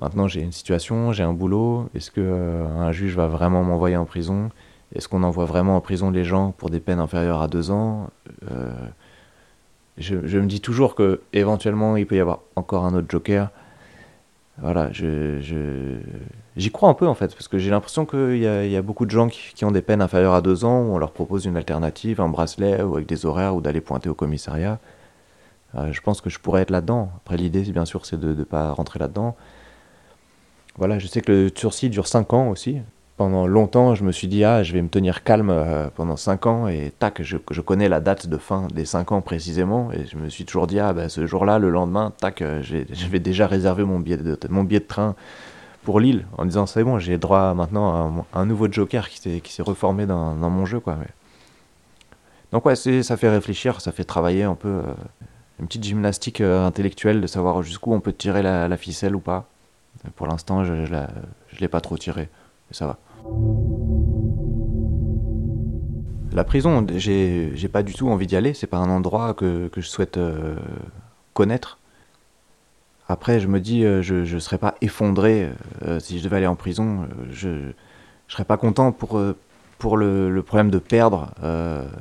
maintenant 0.00 0.26
j'ai 0.26 0.40
une 0.40 0.50
situation, 0.50 1.12
j'ai 1.12 1.22
un 1.22 1.32
boulot. 1.32 1.88
Est-ce 1.94 2.10
que 2.10 2.64
un 2.80 2.90
juge 2.90 3.14
va 3.14 3.28
vraiment 3.28 3.62
m'envoyer 3.62 3.96
en 3.96 4.04
prison? 4.04 4.50
Est-ce 4.92 5.06
qu'on 5.08 5.22
envoie 5.22 5.44
vraiment 5.44 5.76
en 5.76 5.80
prison 5.80 6.10
les 6.10 6.24
gens 6.24 6.50
pour 6.50 6.70
des 6.70 6.80
peines 6.80 6.98
inférieures 6.98 7.42
à 7.42 7.46
deux 7.46 7.70
ans? 7.70 8.10
Je, 9.98 10.26
je, 10.26 10.38
me 10.40 10.46
dis 10.46 10.60
toujours 10.60 10.96
que 10.96 11.20
éventuellement 11.32 11.96
il 11.96 12.06
peut 12.06 12.16
y 12.16 12.20
avoir 12.20 12.40
encore 12.56 12.84
un 12.86 12.94
autre 12.94 13.06
joker 13.08 13.50
voilà, 14.58 14.92
je, 14.92 15.98
j'y 16.56 16.70
crois 16.70 16.88
un 16.88 16.94
peu 16.94 17.06
en 17.06 17.14
fait, 17.14 17.34
parce 17.34 17.48
que 17.48 17.58
j'ai 17.58 17.70
l'impression 17.70 18.06
qu'il 18.06 18.38
y, 18.38 18.76
a 18.76 18.82
beaucoup 18.82 19.06
de 19.06 19.10
gens 19.10 19.28
qui, 19.28 19.64
ont 19.64 19.70
des 19.70 19.82
peines 19.82 20.02
inférieures 20.02 20.34
à 20.34 20.42
deux 20.42 20.64
ans, 20.64 20.82
où 20.82 20.94
on 20.94 20.98
leur 20.98 21.12
propose 21.12 21.44
une 21.46 21.56
alternative, 21.56 22.20
un 22.20 22.28
bracelet, 22.28 22.82
ou 22.82 22.94
avec 22.96 23.06
des 23.06 23.26
horaires, 23.26 23.54
ou 23.54 23.60
d'aller 23.60 23.80
pointer 23.80 24.08
au 24.08 24.14
commissariat. 24.14 24.78
Euh, 25.76 25.92
je 25.92 26.00
pense 26.00 26.20
que 26.20 26.30
je 26.30 26.38
pourrais 26.38 26.62
être 26.62 26.70
là-dedans. 26.70 27.10
Après, 27.16 27.36
l'idée, 27.36 27.62
bien 27.62 27.84
sûr, 27.84 28.06
c'est 28.06 28.18
de 28.18 28.32
ne 28.32 28.44
pas 28.44 28.72
rentrer 28.72 28.98
là-dedans. 28.98 29.36
Voilà, 30.76 30.98
je 30.98 31.06
sais 31.06 31.20
que 31.20 31.32
le 31.32 31.52
sursis 31.54 31.88
dure 31.90 32.06
5 32.06 32.32
ans 32.32 32.48
aussi. 32.48 32.78
pendant 33.16 33.46
longtemps, 33.46 33.94
je 33.94 34.02
me 34.02 34.10
suis 34.10 34.26
dit, 34.26 34.44
ah, 34.44 34.64
je 34.64 34.72
vais 34.72 34.82
me 34.82 34.88
tenir 34.88 35.22
calme 35.22 35.50
euh, 35.50 35.88
pendant 35.94 36.16
5 36.16 36.46
ans, 36.46 36.68
et 36.68 36.92
tac, 36.98 37.22
je, 37.22 37.36
connais 37.60 37.88
la 37.88 38.00
date 38.00 38.26
de 38.26 38.36
fin 38.36 38.66
des 38.74 38.84
5 38.84 39.12
ans 39.12 39.20
précisément, 39.20 39.92
et 39.92 40.04
je 40.06 40.16
me 40.16 40.28
suis 40.28 40.44
toujours 40.44 40.66
dit, 40.66 40.80
ah, 40.80 40.92
ben, 40.92 41.08
ce 41.08 41.24
jour-là, 41.26 41.58
le 41.60 41.70
lendemain, 41.70 42.12
tac, 42.20 42.42
euh, 42.42 42.60
je 42.62 43.06
vais 43.08 43.20
déjà 43.20 43.46
réserver 43.46 43.84
mon 43.84 44.00
billet 44.00 44.16
de, 44.16 44.36
mon 44.48 44.64
billet 44.64 44.80
de 44.80 44.86
train 44.86 45.14
pour 45.84 46.00
Lille, 46.00 46.26
en 46.38 46.44
disant, 46.44 46.66
c'est 46.66 46.82
bon, 46.82 46.98
j'ai 46.98 47.18
droit 47.18 47.54
maintenant 47.54 48.24
à 48.32 48.40
un, 48.40 48.46
nouveau 48.46 48.70
joker 48.70 49.08
qui 49.08 49.42
s'est 49.44 49.62
reformé 49.62 50.06
dans, 50.06 50.34
mon 50.34 50.66
jeu, 50.66 50.80
quoi. 50.80 50.96
Donc, 52.52 52.66
ouais, 52.66 52.76
ça 52.76 53.16
fait 53.16 53.28
réfléchir, 53.28 53.80
ça 53.80 53.92
fait 53.92 54.04
travailler 54.04 54.44
un 54.44 54.54
peu, 54.54 54.68
euh, 54.68 54.94
une 55.60 55.66
petite 55.66 55.84
gymnastique 55.84 56.40
intellectuelle 56.40 57.20
de 57.20 57.26
savoir 57.26 57.62
jusqu'où 57.62 57.92
on 57.92 58.00
peut 58.00 58.12
tirer 58.12 58.42
la, 58.42 58.76
ficelle 58.76 59.14
ou 59.14 59.20
pas. 59.20 59.46
pour 60.16 60.26
l'instant, 60.26 60.64
je 60.64 60.72
ne 60.72 61.06
l'ai 61.60 61.68
pas 61.68 61.80
trop 61.80 61.98
tiré, 61.98 62.28
mais 62.70 62.76
ça 62.76 62.86
va. 62.86 62.98
La 66.34 66.42
prison, 66.42 66.84
j'ai 66.96 67.68
pas 67.70 67.84
du 67.84 67.94
tout 67.94 68.08
envie 68.08 68.26
d'y 68.26 68.34
aller. 68.34 68.54
C'est 68.54 68.66
pas 68.66 68.78
un 68.78 68.90
endroit 68.90 69.34
que, 69.34 69.68
que 69.68 69.80
je 69.80 69.88
souhaite 69.88 70.16
euh, 70.16 70.56
connaître. 71.32 71.78
Après, 73.08 73.40
je 73.40 73.48
me 73.48 73.60
dis, 73.60 73.84
euh, 73.84 74.02
je 74.02 74.34
ne 74.34 74.38
serais 74.38 74.58
pas 74.58 74.74
effondré 74.80 75.50
euh, 75.86 76.00
si 76.00 76.18
je 76.18 76.24
devais 76.24 76.36
aller 76.38 76.46
en 76.46 76.56
prison. 76.56 77.06
je 77.30 77.48
ne 77.48 77.72
serais 78.28 78.44
pas 78.44 78.56
content 78.56 78.92
pour, 78.92 79.20
pour 79.78 79.96
le, 79.96 80.42
problème 80.42 80.70
de 80.70 80.78
perdre 80.78 81.30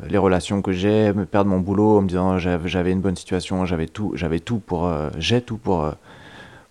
les 0.09 0.17
relations 0.17 0.61
que 0.61 0.71
j'ai, 0.71 1.11
me 1.13 1.25
perdre 1.25 1.49
mon 1.49 1.59
boulot 1.59 1.97
en 1.97 2.01
me 2.01 2.07
disant 2.07 2.37
j'avais 2.37 2.91
une 2.91 3.01
bonne 3.01 3.15
situation, 3.15 3.65
j'avais 3.65 3.87
tout, 3.87 4.13
j'avais 4.15 4.39
tout 4.39 4.59
pour, 4.59 4.89
j'ai 5.17 5.41
tout 5.41 5.57
pour 5.57 5.93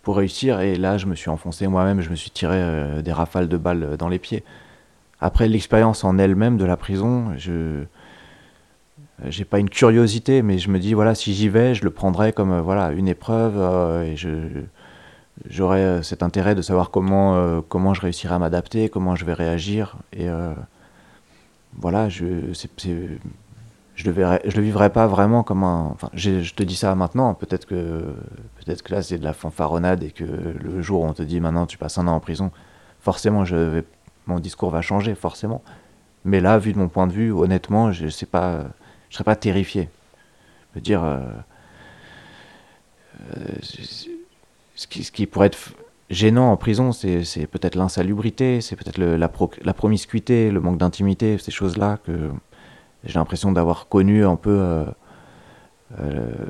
pour 0.03 0.17
réussir. 0.17 0.61
Et 0.61 0.75
là, 0.75 0.99
je 0.99 1.07
me 1.07 1.15
suis 1.15 1.31
enfoncé 1.31 1.67
moi-même, 1.67 2.01
je 2.01 2.11
me 2.11 2.17
suis 2.17 2.31
tiré 2.31 2.57
euh, 2.59 3.03
des 3.03 3.13
rafales 3.13 3.49
de 3.49 3.57
balles 3.57 3.97
dans 3.97 4.09
les 4.09 4.19
pieds. 4.19 4.45
Après 5.21 5.49
l'expérience 5.49 6.05
en 6.05 6.19
elle-même 6.19 6.57
de 6.57 6.65
la 6.65 6.77
prison, 6.77 7.33
je 7.37 7.85
j'ai 9.29 9.45
pas 9.45 9.59
une 9.59 9.71
curiosité, 9.71 10.43
mais 10.43 10.59
je 10.59 10.71
me 10.71 10.79
dis 10.79 10.95
voilà, 10.95 11.15
si 11.15 11.35
j'y 11.35 11.49
vais, 11.49 11.75
je 11.75 11.85
le 11.85 11.91
prendrai 11.91 12.33
comme 12.33 12.53
euh, 12.53 12.63
voilà 12.63 12.93
une 12.93 13.09
épreuve 13.09 13.55
euh, 13.57 14.03
et 14.03 14.17
j'aurai 15.49 16.03
cet 16.03 16.23
intérêt 16.23 16.55
de 16.55 16.63
savoir 16.63 16.91
comment 16.91 17.63
comment 17.63 17.95
je 17.95 18.01
réussirai 18.03 18.35
à 18.35 18.39
m'adapter, 18.39 18.89
comment 18.89 19.17
je 19.17 19.25
vais 19.25 19.33
réagir 19.33 19.97
et 20.13 20.27
voilà, 21.79 22.09
je 22.09 22.53
c'est 22.53 22.71
je 23.95 24.05
le 24.05 24.11
verrais, 24.11 24.41
je 24.45 24.57
le 24.57 24.63
vivrais 24.63 24.91
pas 24.91 25.07
vraiment 25.07 25.43
comme 25.43 25.65
un. 25.65 25.91
Enfin, 25.93 26.09
je 26.15 26.55
te 26.55 26.63
dis 26.63 26.77
ça 26.77 26.95
maintenant. 26.95 27.35
Peut-être 27.35 27.67
que, 27.67 28.15
peut-être 28.57 28.83
que 28.83 28.95
là 28.95 29.03
c'est 29.03 29.19
de 29.19 29.25
la 29.25 29.33
fanfaronnade 29.35 30.03
et 30.03 30.11
que 30.11 30.25
le 30.25 30.83
jour 30.83 31.03
où 31.03 31.07
on 31.07 31.13
te 31.13 31.23
dit 31.23 31.41
maintenant 31.41 31.67
tu 31.67 31.79
passes 31.79 31.99
un 31.99 32.07
an 32.09 32.13
en 32.13 32.21
prison, 32.21 32.51
forcément 33.01 33.45
je 33.45 33.83
mon 34.27 34.39
discours 34.39 34.71
va 34.71 34.83
changer 34.83 35.15
forcément. 35.15 35.63
Mais 36.25 36.41
là, 36.41 36.59
vu 36.59 36.73
de 36.73 36.79
mon 36.79 36.89
point 36.89 37.07
de 37.07 37.13
vue, 37.13 37.33
honnêtement, 37.33 37.93
je 37.93 38.09
sais 38.09 38.27
pas, 38.27 38.67
je 39.13 39.17
serais 39.19 39.25
pas 39.25 39.37
terrifié. 39.37 39.91
Je 40.71 40.79
veux 40.79 40.81
dire, 40.81 41.05
euh, 41.05 41.19
euh, 43.37 43.45
ce, 44.75 44.87
qui, 44.87 45.27
pourrait 45.27 45.49
être 45.49 45.59
gênant 46.09 46.51
en 46.51 46.57
prison, 46.57 46.93
c'est 46.93 47.47
peut-être 47.47 47.75
l'insalubrité, 47.75 48.63
c'est 48.63 48.75
peut-être 48.75 48.97
la, 48.99 49.75
promiscuité, 49.75 50.51
le 50.51 50.61
manque 50.61 50.79
d'intimité, 50.79 51.37
ces 51.37 51.51
choses-là 51.51 51.99
que 52.07 52.31
j'ai 53.05 53.19
l'impression 53.19 53.53
d'avoir 53.53 53.89
connu 53.89 54.25
un 54.25 54.37
peu 54.37 54.87
euh, 56.01 56.47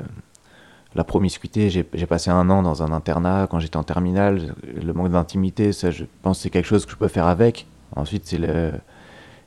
la 0.95 1.03
promiscuité. 1.03 1.69
J'ai 1.69 1.83
passé 1.83 2.31
un 2.31 2.49
an 2.49 2.63
dans 2.63 2.85
un 2.85 2.93
internat 2.93 3.49
quand 3.51 3.59
j'étais 3.59 3.77
en 3.77 3.83
terminale. 3.83 4.55
Le 4.63 4.93
manque 4.93 5.11
d'intimité, 5.11 5.73
ça, 5.73 5.91
je 5.91 6.05
pense 6.23 6.39
c'est 6.39 6.51
quelque 6.51 6.67
chose 6.67 6.87
que 6.87 6.93
je 6.93 6.97
peux 6.97 7.09
faire 7.09 7.27
avec. 7.27 7.67
Ensuite, 7.97 8.25
c'est 8.25 8.39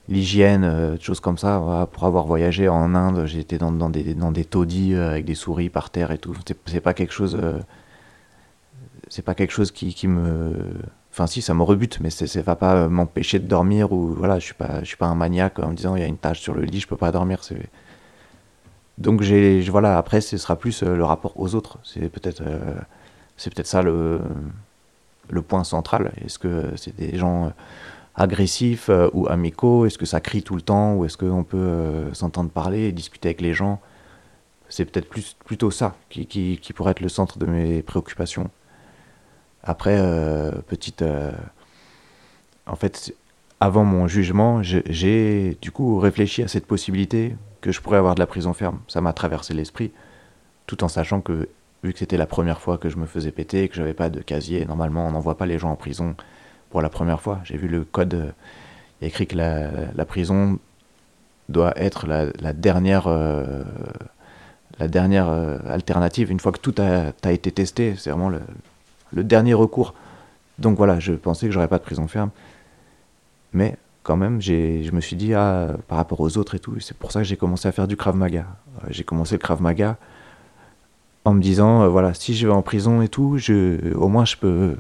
l'hygiène, 0.10 0.64
euh, 0.64 0.98
choses 1.00 1.20
comme 1.20 1.38
ça. 1.38 1.88
pour 1.92 2.04
avoir 2.06 2.26
voyagé 2.26 2.70
en 2.70 2.96
Inde, 2.96 3.28
été 3.38 3.58
dans, 3.58 3.72
dans, 3.72 3.90
des, 3.90 4.14
dans 4.14 4.32
des 4.32 4.46
taudis 4.46 4.96
avec 4.96 5.26
des 5.26 5.36
souris 5.36 5.70
par 5.70 5.90
terre 5.90 6.12
et 6.12 6.18
tout. 6.18 6.36
C'est 6.66 6.82
pas 6.82 6.94
quelque 6.94 7.14
chose. 7.14 7.38
c'est 9.10 9.24
pas 9.24 9.36
quelque 9.36 9.52
chose 9.52 9.72
qui, 9.72 9.94
qui 9.94 10.08
me 10.08 10.54
Enfin, 11.16 11.28
si, 11.28 11.42
ça 11.42 11.54
me 11.54 11.64
rebute, 11.64 12.02
mais 12.02 12.10
ça 12.10 12.42
va 12.42 12.58
pas 12.58 12.76
euh, 12.76 12.90
m'empêcher 12.90 13.40
de 13.40 13.48
dormir 13.48 13.94
ou 13.94 14.08
voilà, 14.08 14.38
je 14.38 14.44
suis 14.44 14.54
pas, 14.54 14.82
je 14.82 14.86
suis 14.86 14.98
pas 14.98 15.06
un 15.06 15.16
maniaque 15.16 15.60
en 15.60 15.70
me 15.70 15.74
disant 15.74 15.96
il 15.96 16.02
y 16.02 16.04
a 16.04 16.08
une 16.08 16.18
tâche 16.18 16.42
sur 16.42 16.54
le 16.54 16.64
lit, 16.64 16.82
je 16.82 16.88
peux 16.88 16.98
pas 16.98 17.14
dormir. 17.14 17.40
Donc 18.98 19.22
j'ai, 19.22 19.62
voilà, 19.62 19.98
après 19.98 20.20
ce 20.20 20.36
sera 20.36 20.58
plus 20.58 20.84
euh, 20.84 20.94
le 20.94 21.06
rapport 21.06 21.40
aux 21.40 21.56
autres. 21.56 21.80
C'est 21.86 22.10
peut-être, 22.10 22.42
euh, 22.46 22.60
c'est 23.38 23.54
peut-être 23.54 23.68
ça 23.68 23.82
le, 23.82 24.20
le 25.30 25.42
point 25.42 25.64
central. 25.64 26.12
Est-ce 26.26 26.38
que 26.38 26.74
c'est 26.76 26.94
des 26.98 27.18
gens 27.18 27.54
agressifs 28.16 28.90
ou 29.14 29.28
amicaux 29.28 29.86
Est-ce 29.86 29.98
que 29.98 30.06
ça 30.06 30.22
crie 30.22 30.44
tout 30.44 30.56
le 30.56 30.62
temps 30.62 30.96
ou 30.96 31.06
est-ce 31.06 31.18
qu'on 31.18 31.44
peut 31.44 32.14
s'entendre 32.14 32.50
parler 32.50 32.88
et 32.88 32.92
discuter 32.92 33.30
avec 33.30 33.42
les 33.42 33.54
gens? 33.54 33.82
C'est 34.70 34.86
peut-être 34.86 35.10
plus, 35.10 35.36
plutôt 35.46 35.72
ça 35.72 35.96
qui, 36.10 36.60
pourrait 36.76 36.92
être 36.92 37.02
le 37.02 37.10
centre 37.10 37.38
de 37.38 37.46
mes 37.46 37.82
préoccupations. 37.82 38.50
Après, 39.64 39.98
euh, 39.98 40.52
petite. 40.68 41.02
Euh, 41.02 41.32
en 42.68 42.76
fait, 42.76 43.16
avant 43.60 43.84
mon 43.84 44.08
jugement, 44.08 44.62
j'ai 44.64 45.58
du 45.62 45.72
coup 45.72 46.00
réfléchi 46.00 46.44
à 46.44 46.48
cette 46.48 46.66
possibilité 46.66 47.36
que 47.62 47.72
je 47.72 47.82
pourrais 47.82 47.98
avoir 47.98 48.16
de 48.16 48.20
la 48.20 48.28
prison 48.28 48.54
ferme. 48.54 48.80
Ça 48.88 49.02
m'a 49.02 49.14
traversé 49.14 49.54
l'esprit, 49.54 49.92
tout 50.68 50.84
en 50.84 50.88
sachant 50.88 51.22
que, 51.22 51.48
vu 51.84 51.94
que 51.94 52.00
c'était 52.00 52.18
la 52.18 52.26
première 52.26 52.60
fois 52.60 52.78
que 52.78 52.90
je 52.90 52.98
me 52.98 53.06
faisais 53.06 53.32
péter, 53.32 53.70
que 53.70 53.76
j'avais 53.76 53.94
pas 53.94 54.10
de 54.10 54.22
casier, 54.22 54.66
normalement 54.66 55.08
on 55.08 55.12
n'envoie 55.12 55.38
pas 55.38 55.46
les 55.46 55.60
gens 55.60 55.72
en 55.72 55.76
prison 55.76 56.16
pour 56.76 56.82
la 56.82 56.90
première 56.90 57.22
fois. 57.22 57.40
J'ai 57.46 57.56
vu 57.56 57.70
le 57.70 57.86
code, 57.86 58.16
euh, 58.16 58.32
il 59.00 59.04
y 59.04 59.06
a 59.06 59.08
écrit 59.08 59.28
que 59.28 59.38
la, 59.38 60.06
prison 60.06 60.60
doit 61.48 61.72
être 61.78 62.06
la, 62.06 62.52
dernière. 62.52 63.08
la 63.08 64.88
dernière 64.90 65.30
alternative, 65.70 66.32
une 66.32 66.42
fois 66.42 66.52
que 66.52 66.60
tout 66.60 66.76
a, 66.78 67.32
été 67.32 67.50
testé, 67.50 67.96
c'est 67.98 68.10
vraiment 68.10 68.28
le, 68.28 69.24
dernier 69.24 69.54
recours. 69.54 69.94
Donc 70.60 70.76
voilà, 70.76 71.00
je 71.00 71.14
pensais 71.14 71.46
que 71.46 71.54
j'aurais 71.54 71.70
pas 71.70 71.78
de 71.78 71.84
prison 71.84 72.10
ferme. 72.10 72.32
Mais 73.54 73.78
quand 74.04 74.18
même, 74.18 74.42
je 74.42 74.92
me 74.92 75.00
suis 75.00 75.16
dit, 75.16 75.34
ah, 75.34 75.78
par 75.88 75.98
rapport 75.98 76.20
aux 76.20 76.38
autres 76.38 76.56
et 76.56 76.60
tout, 76.60 76.78
c'est 76.82 76.98
pour 76.98 77.14
ça 77.14 77.22
que 77.22 77.26
j'ai 77.26 77.38
commencé 77.38 77.70
à 77.70 77.72
faire 77.72 77.88
du 77.88 77.96
Krav 77.96 78.18
Maga. 78.18 78.48
Euh, 78.84 78.88
j'ai 78.90 79.06
commencé 79.06 79.36
le 79.36 79.40
Krav 79.40 79.62
Maga 79.62 79.96
en 81.24 81.36
me 81.36 81.42
disant, 81.42 81.84
euh, 81.84 81.88
voilà, 81.88 82.14
si 82.14 82.34
je 82.36 82.48
vais 82.48 82.54
en 82.54 82.64
prison 82.64 83.02
et 83.02 83.08
tout, 83.08 83.38
je, 83.38 83.94
au 83.94 84.10
moins 84.10 84.26
je 84.26 84.36
peux. 84.36 84.76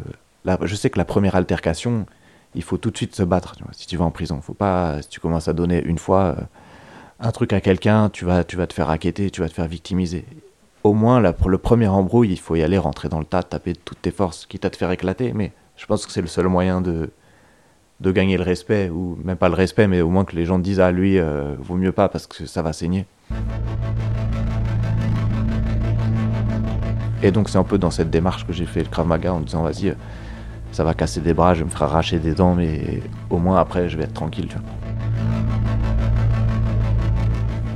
Je 0.61 0.75
sais 0.75 0.89
que 0.89 0.97
la 0.97 1.05
première 1.05 1.35
altercation, 1.35 2.05
il 2.53 2.63
faut 2.63 2.77
tout 2.77 2.91
de 2.91 2.97
suite 2.97 3.15
se 3.15 3.23
battre. 3.23 3.55
si 3.71 3.87
tu 3.87 3.97
vas 3.97 4.05
en 4.05 4.11
prison, 4.11 4.39
faut 4.41 4.53
pas. 4.53 5.01
Si 5.01 5.09
tu 5.09 5.19
commences 5.19 5.47
à 5.47 5.53
donner 5.53 5.83
une 5.83 5.97
fois 5.97 6.35
euh, 6.37 6.43
un 7.19 7.31
truc 7.31 7.53
à 7.53 7.61
quelqu'un, 7.61 8.09
tu 8.09 8.25
vas, 8.25 8.43
tu 8.43 8.55
vas 8.55 8.67
te 8.67 8.73
faire 8.73 8.87
raqueter, 8.87 9.29
tu 9.29 9.41
vas 9.41 9.49
te 9.49 9.53
faire 9.53 9.67
victimiser 9.67 10.25
au 10.85 10.93
moins 10.93 11.31
pour 11.33 11.49
le 11.49 11.57
premier 11.57 11.87
embrouille, 11.87 12.31
il 12.31 12.39
faut 12.39 12.55
y 12.55 12.61
aller, 12.61 12.77
rentrer 12.77 13.09
dans 13.09 13.17
le 13.17 13.25
tas, 13.25 13.41
taper 13.41 13.73
de 13.73 13.79
toutes 13.83 13.99
tes 14.03 14.11
forces, 14.11 14.45
quitte 14.45 14.65
à 14.65 14.69
te 14.69 14.77
faire 14.77 14.91
éclater. 14.91 15.33
Mais 15.33 15.51
je 15.77 15.85
pense 15.87 16.05
que 16.05 16.11
c'est 16.11 16.21
le 16.21 16.27
seul 16.27 16.47
moyen 16.47 16.79
de, 16.79 17.09
de 18.01 18.11
gagner 18.11 18.37
le 18.37 18.43
respect, 18.43 18.89
ou 18.89 19.17
même 19.23 19.35
pas 19.35 19.49
le 19.49 19.55
respect, 19.55 19.87
mais 19.87 20.01
au 20.01 20.09
moins 20.09 20.25
que 20.25 20.35
les 20.35 20.45
gens 20.45 20.59
disent 20.59 20.79
à 20.79 20.87
ah, 20.87 20.91
lui, 20.91 21.17
euh, 21.17 21.55
vaut 21.57 21.75
mieux 21.75 21.91
pas 21.91 22.07
parce 22.07 22.27
que 22.27 22.45
ça 22.45 22.61
va 22.61 22.71
saigner. 22.71 23.07
Et 27.23 27.31
donc 27.31 27.49
c'est 27.49 27.57
un 27.57 27.63
peu 27.63 27.79
dans 27.79 27.89
cette 27.89 28.11
démarche 28.11 28.45
que 28.45 28.53
j'ai 28.53 28.67
fait 28.67 28.83
le 28.83 28.89
Krav 28.89 29.07
Maga 29.07 29.33
en 29.33 29.39
disant 29.39 29.63
vas-y, 29.63 29.95
ça 30.75 30.83
va 30.83 30.93
casser 30.93 31.21
des 31.21 31.33
bras, 31.33 31.53
je 31.53 31.63
me 31.63 31.69
faire 31.69 31.83
arracher 31.83 32.19
des 32.19 32.33
dents, 32.33 32.53
mais 32.53 33.01
au 33.29 33.37
moins 33.37 33.61
après 33.61 33.87
je 33.87 33.95
vais 33.95 34.03
être 34.03 34.13
tranquille. 34.13 34.49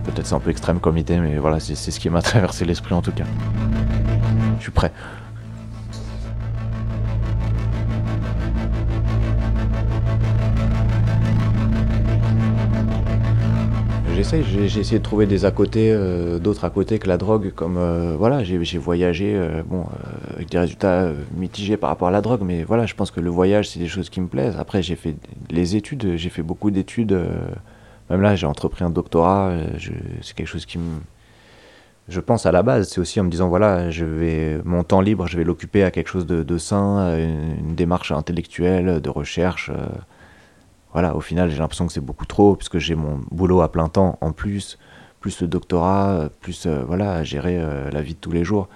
Peut-être 0.04 0.28
c'est 0.28 0.36
un 0.36 0.42
peu 0.42 0.50
extrême 0.50 0.82
comme 0.82 0.98
idée, 0.98 1.18
mais 1.18 1.38
voilà, 1.38 1.62
c'est 1.62 1.76
ce 1.76 1.98
qui 1.98 2.10
m'a 2.10 2.22
traversé 2.32 2.66
l'esprit 2.66 2.94
en 2.94 3.02
tout 3.02 3.14
cas. 3.14 3.24
Je 4.58 4.64
suis 4.64 4.72
prêt. 4.74 4.92
J'essaye, 14.20 14.44
j'ai 14.44 14.82
essayé 14.82 15.00
de 15.00 15.04
trouver 15.04 15.28
des 15.28 15.46
à 15.46 15.52
côté, 15.52 15.94
euh, 15.94 16.40
d'autres 16.40 16.66
à 16.66 16.70
côté 16.70 17.00
que 17.00 17.08
la 17.08 17.16
drogue, 17.16 17.54
comme 17.56 17.78
euh, 17.78 18.18
voilà, 18.18 18.44
j'ai 18.44 18.78
voyagé, 18.78 19.34
euh, 19.34 19.64
bon, 19.66 19.86
avec 20.36 20.50
des 20.50 20.60
résultats 20.60 21.08
mitigés 21.38 21.78
par 21.78 21.90
rapport 21.90 22.10
à 22.10 22.12
la 22.12 22.20
drogue, 22.20 22.42
mais 22.44 22.66
voilà, 22.66 22.86
je 22.86 22.96
pense 22.96 23.12
que 23.12 23.22
le 23.22 23.30
voyage 23.30 23.70
c'est 23.70 23.80
des 23.80 23.88
choses 23.88 24.10
qui 24.10 24.20
me 24.20 24.28
plaisent. 24.28 24.58
Après, 24.60 24.82
j'ai 24.84 24.98
fait 24.98 25.16
les 25.50 25.78
études, 25.78 26.18
j'ai 26.18 26.30
fait 26.30 26.42
beaucoup 26.42 26.70
d'études 26.70 27.18
même 28.10 28.22
là, 28.22 28.36
j'ai 28.36 28.46
entrepris 28.46 28.84
un 28.84 28.90
doctorat, 28.90 29.54
c'est 30.22 30.36
quelque 30.36 30.48
chose 30.48 30.66
qui 30.66 30.80
me. 30.80 31.00
Je 32.10 32.20
pense 32.20 32.46
à 32.46 32.52
la 32.52 32.62
base, 32.62 32.90
c'est 32.90 33.00
aussi 33.00 33.22
en 33.22 33.24
me 33.24 33.30
disant 33.30 33.48
voilà, 33.48 33.90
je 33.90 34.04
vais 34.04 34.60
mon 34.66 34.84
temps 34.84 35.00
libre, 35.00 35.28
je 35.28 35.38
vais 35.38 35.46
l'occuper 35.46 35.82
à 35.86 35.92
quelque 35.92 36.10
chose 36.10 36.26
de, 36.26 36.58
sain, 36.58 37.18
une, 37.18 37.74
démarche 37.74 38.12
intellectuelle, 38.12 39.00
de 39.00 39.10
recherche. 39.10 39.72
Voilà, 40.94 41.16
au 41.16 41.22
final, 41.22 41.50
j'ai 41.52 41.58
l'impression 41.58 41.88
que 41.88 41.94
c'est 41.94 42.02
beaucoup 42.02 42.26
trop, 42.26 42.56
puisque 42.56 42.80
j'ai 42.80 42.96
mon 42.96 43.20
boulot 43.32 43.62
à 43.62 43.72
plein 43.72 43.90
temps 43.90 44.18
en 44.22 44.32
plus, 44.32 44.78
plus 45.20 45.42
le 45.42 45.48
doctorat, 45.48 46.30
plus 46.42 46.66
euh, 46.66 46.84
voilà, 46.86 47.24
gérer 47.24 47.62
la 47.92 48.02
vie 48.02 48.16
de 48.16 48.20
tous 48.20 48.32
les 48.32 48.44
jours. 48.44 48.68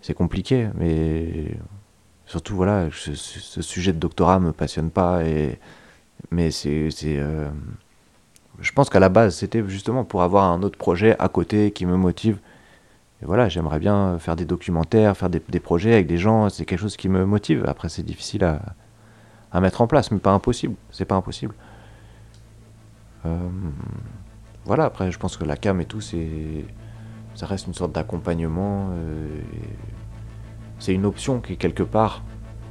C'est 0.00 0.14
compliqué, 0.14 0.68
mais 0.74 1.56
surtout 2.30 2.54
voilà, 2.56 2.88
ce, 2.92 3.14
sujet 3.62 3.92
de 3.92 3.98
doctorat 3.98 4.38
me 4.38 4.52
passionne 4.52 4.90
pas 4.90 5.24
et 5.24 5.58
Mais 6.30 6.50
c'est. 6.50 6.90
c'est, 6.90 7.18
euh, 7.18 7.48
je 8.60 8.72
pense 8.72 8.90
qu'à 8.90 9.00
la 9.00 9.08
base, 9.08 9.36
c'était 9.36 9.64
justement 9.68 10.04
pour 10.04 10.22
avoir 10.22 10.44
un 10.44 10.62
autre 10.62 10.78
projet 10.78 11.16
à 11.18 11.28
côté 11.28 11.72
qui 11.72 11.86
me 11.86 11.96
motive. 11.96 12.38
Et 13.22 13.26
voilà, 13.26 13.48
j'aimerais 13.48 13.78
bien 13.78 14.18
faire 14.18 14.36
des 14.36 14.44
documentaires, 14.44 15.16
faire 15.16 15.30
des, 15.30 15.42
des 15.48 15.60
projets 15.60 15.94
avec 15.94 16.06
des 16.06 16.18
gens. 16.18 16.48
C'est 16.50 16.66
quelque 16.66 16.80
chose 16.80 16.96
qui 16.96 17.08
me 17.08 17.24
motive. 17.26 17.64
Après, 17.66 17.88
c'est 17.88 18.02
difficile 18.02 18.44
à, 18.44 18.60
à 19.52 19.60
mettre 19.60 19.80
en 19.80 19.86
place, 19.86 20.10
mais 20.10 20.18
pas 20.18 20.32
impossible. 20.32 20.74
C'est 20.90 21.04
pas 21.04 21.16
impossible. 21.16 21.54
Euh, 23.26 23.48
voilà, 24.64 24.84
après, 24.84 25.10
je 25.10 25.18
pense 25.18 25.36
que 25.36 25.44
la 25.44 25.56
cam 25.56 25.80
et 25.80 25.84
tout, 25.84 26.00
c'est, 26.00 26.64
ça 27.34 27.46
reste 27.46 27.66
une 27.66 27.74
sorte 27.74 27.92
d'accompagnement. 27.92 28.90
euh, 28.92 29.40
c'est 30.78 30.94
une 30.94 31.04
option 31.04 31.40
qui 31.40 31.52
est 31.52 31.56
quelque 31.56 31.82
part 31.82 32.22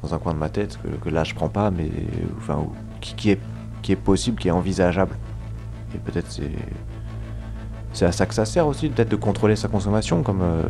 dans 0.01 0.13
un 0.13 0.19
coin 0.19 0.33
de 0.33 0.39
ma 0.39 0.49
tête 0.49 0.79
que, 1.01 1.09
là 1.09 1.23
je 1.23 1.35
prends 1.35 1.49
pas, 1.49 1.69
mais 1.69 1.89
enfin 2.37 2.65
qui, 3.01 3.29
est 3.29 3.39
qui 3.81 3.91
est 3.91 3.95
possible, 3.97 4.39
qui 4.39 4.47
est 4.47 4.51
envisageable. 4.51 5.15
Et 5.93 5.97
peut-être 5.99 6.31
c'est 6.31 6.51
c'est 7.93 8.05
à 8.05 8.11
ça 8.11 8.25
que 8.25 8.33
ça 8.33 8.45
sert 8.45 8.67
aussi, 8.67 8.89
peut-être 8.89 9.09
de 9.09 9.15
contrôler 9.15 9.55
sa 9.55 9.67
consommation, 9.67 10.23
comme 10.23 10.41
euh, 10.41 10.63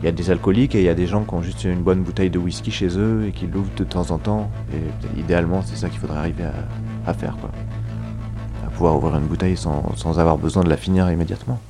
il 0.00 0.04
y 0.04 0.08
a 0.08 0.12
des 0.12 0.30
alcooliques 0.30 0.74
et 0.74 0.80
il 0.80 0.84
y 0.84 0.88
a 0.88 0.94
des 0.94 1.06
gens 1.06 1.24
qui 1.24 1.34
ont 1.34 1.42
juste 1.42 1.64
une 1.64 1.82
bonne 1.82 2.02
bouteille 2.02 2.30
de 2.30 2.38
whisky 2.38 2.70
chez 2.70 2.98
eux 2.98 3.26
et 3.26 3.32
qui 3.32 3.46
l'ouvrent 3.46 3.74
de 3.76 3.84
temps 3.84 4.10
en 4.10 4.18
temps. 4.18 4.50
Et 4.72 5.20
idéalement, 5.20 5.62
c'est 5.62 5.76
ça 5.76 5.88
qu'il 5.88 5.98
faudrait 5.98 6.18
arriver 6.18 6.44
à, 7.06 7.14
faire, 7.14 7.36
quoi. 7.40 7.50
À 8.66 8.70
pouvoir 8.70 8.96
ouvrir 8.96 9.16
une 9.16 9.26
bouteille 9.26 9.56
sans 9.56 10.18
avoir 10.18 10.36
besoin 10.38 10.64
de 10.64 10.68
la 10.68 10.76
finir 10.76 11.10
immédiatement. 11.10 11.60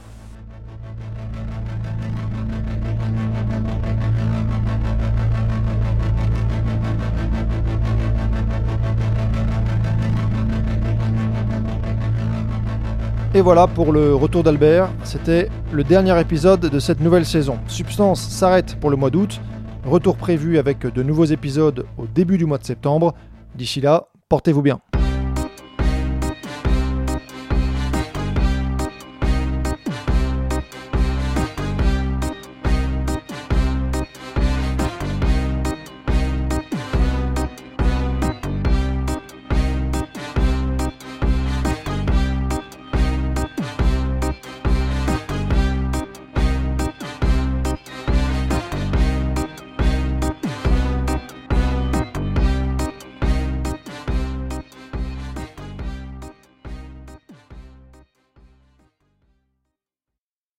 Et 13.36 13.42
voilà 13.42 13.66
pour 13.66 13.92
le 13.92 14.14
retour 14.14 14.42
d'Albert. 14.42 14.88
C'était 15.04 15.50
le 15.70 15.84
dernier 15.84 16.18
épisode 16.18 16.58
de 16.58 16.78
cette 16.78 17.00
nouvelle 17.00 17.26
saison. 17.26 17.58
Substance 17.66 18.30
s'arrête 18.30 18.76
pour 18.80 18.88
le 18.88 18.96
mois 18.96 19.10
d'août. 19.10 19.42
Retour 19.84 20.16
prévu 20.16 20.56
avec 20.56 20.86
de 20.86 21.02
nouveaux 21.02 21.26
épisodes 21.26 21.84
au 21.98 22.06
début 22.06 22.38
du 22.38 22.46
mois 22.46 22.56
de 22.56 22.64
septembre. 22.64 23.12
D'ici 23.54 23.82
là, 23.82 24.08
portez-vous 24.30 24.62
bien. 24.62 24.80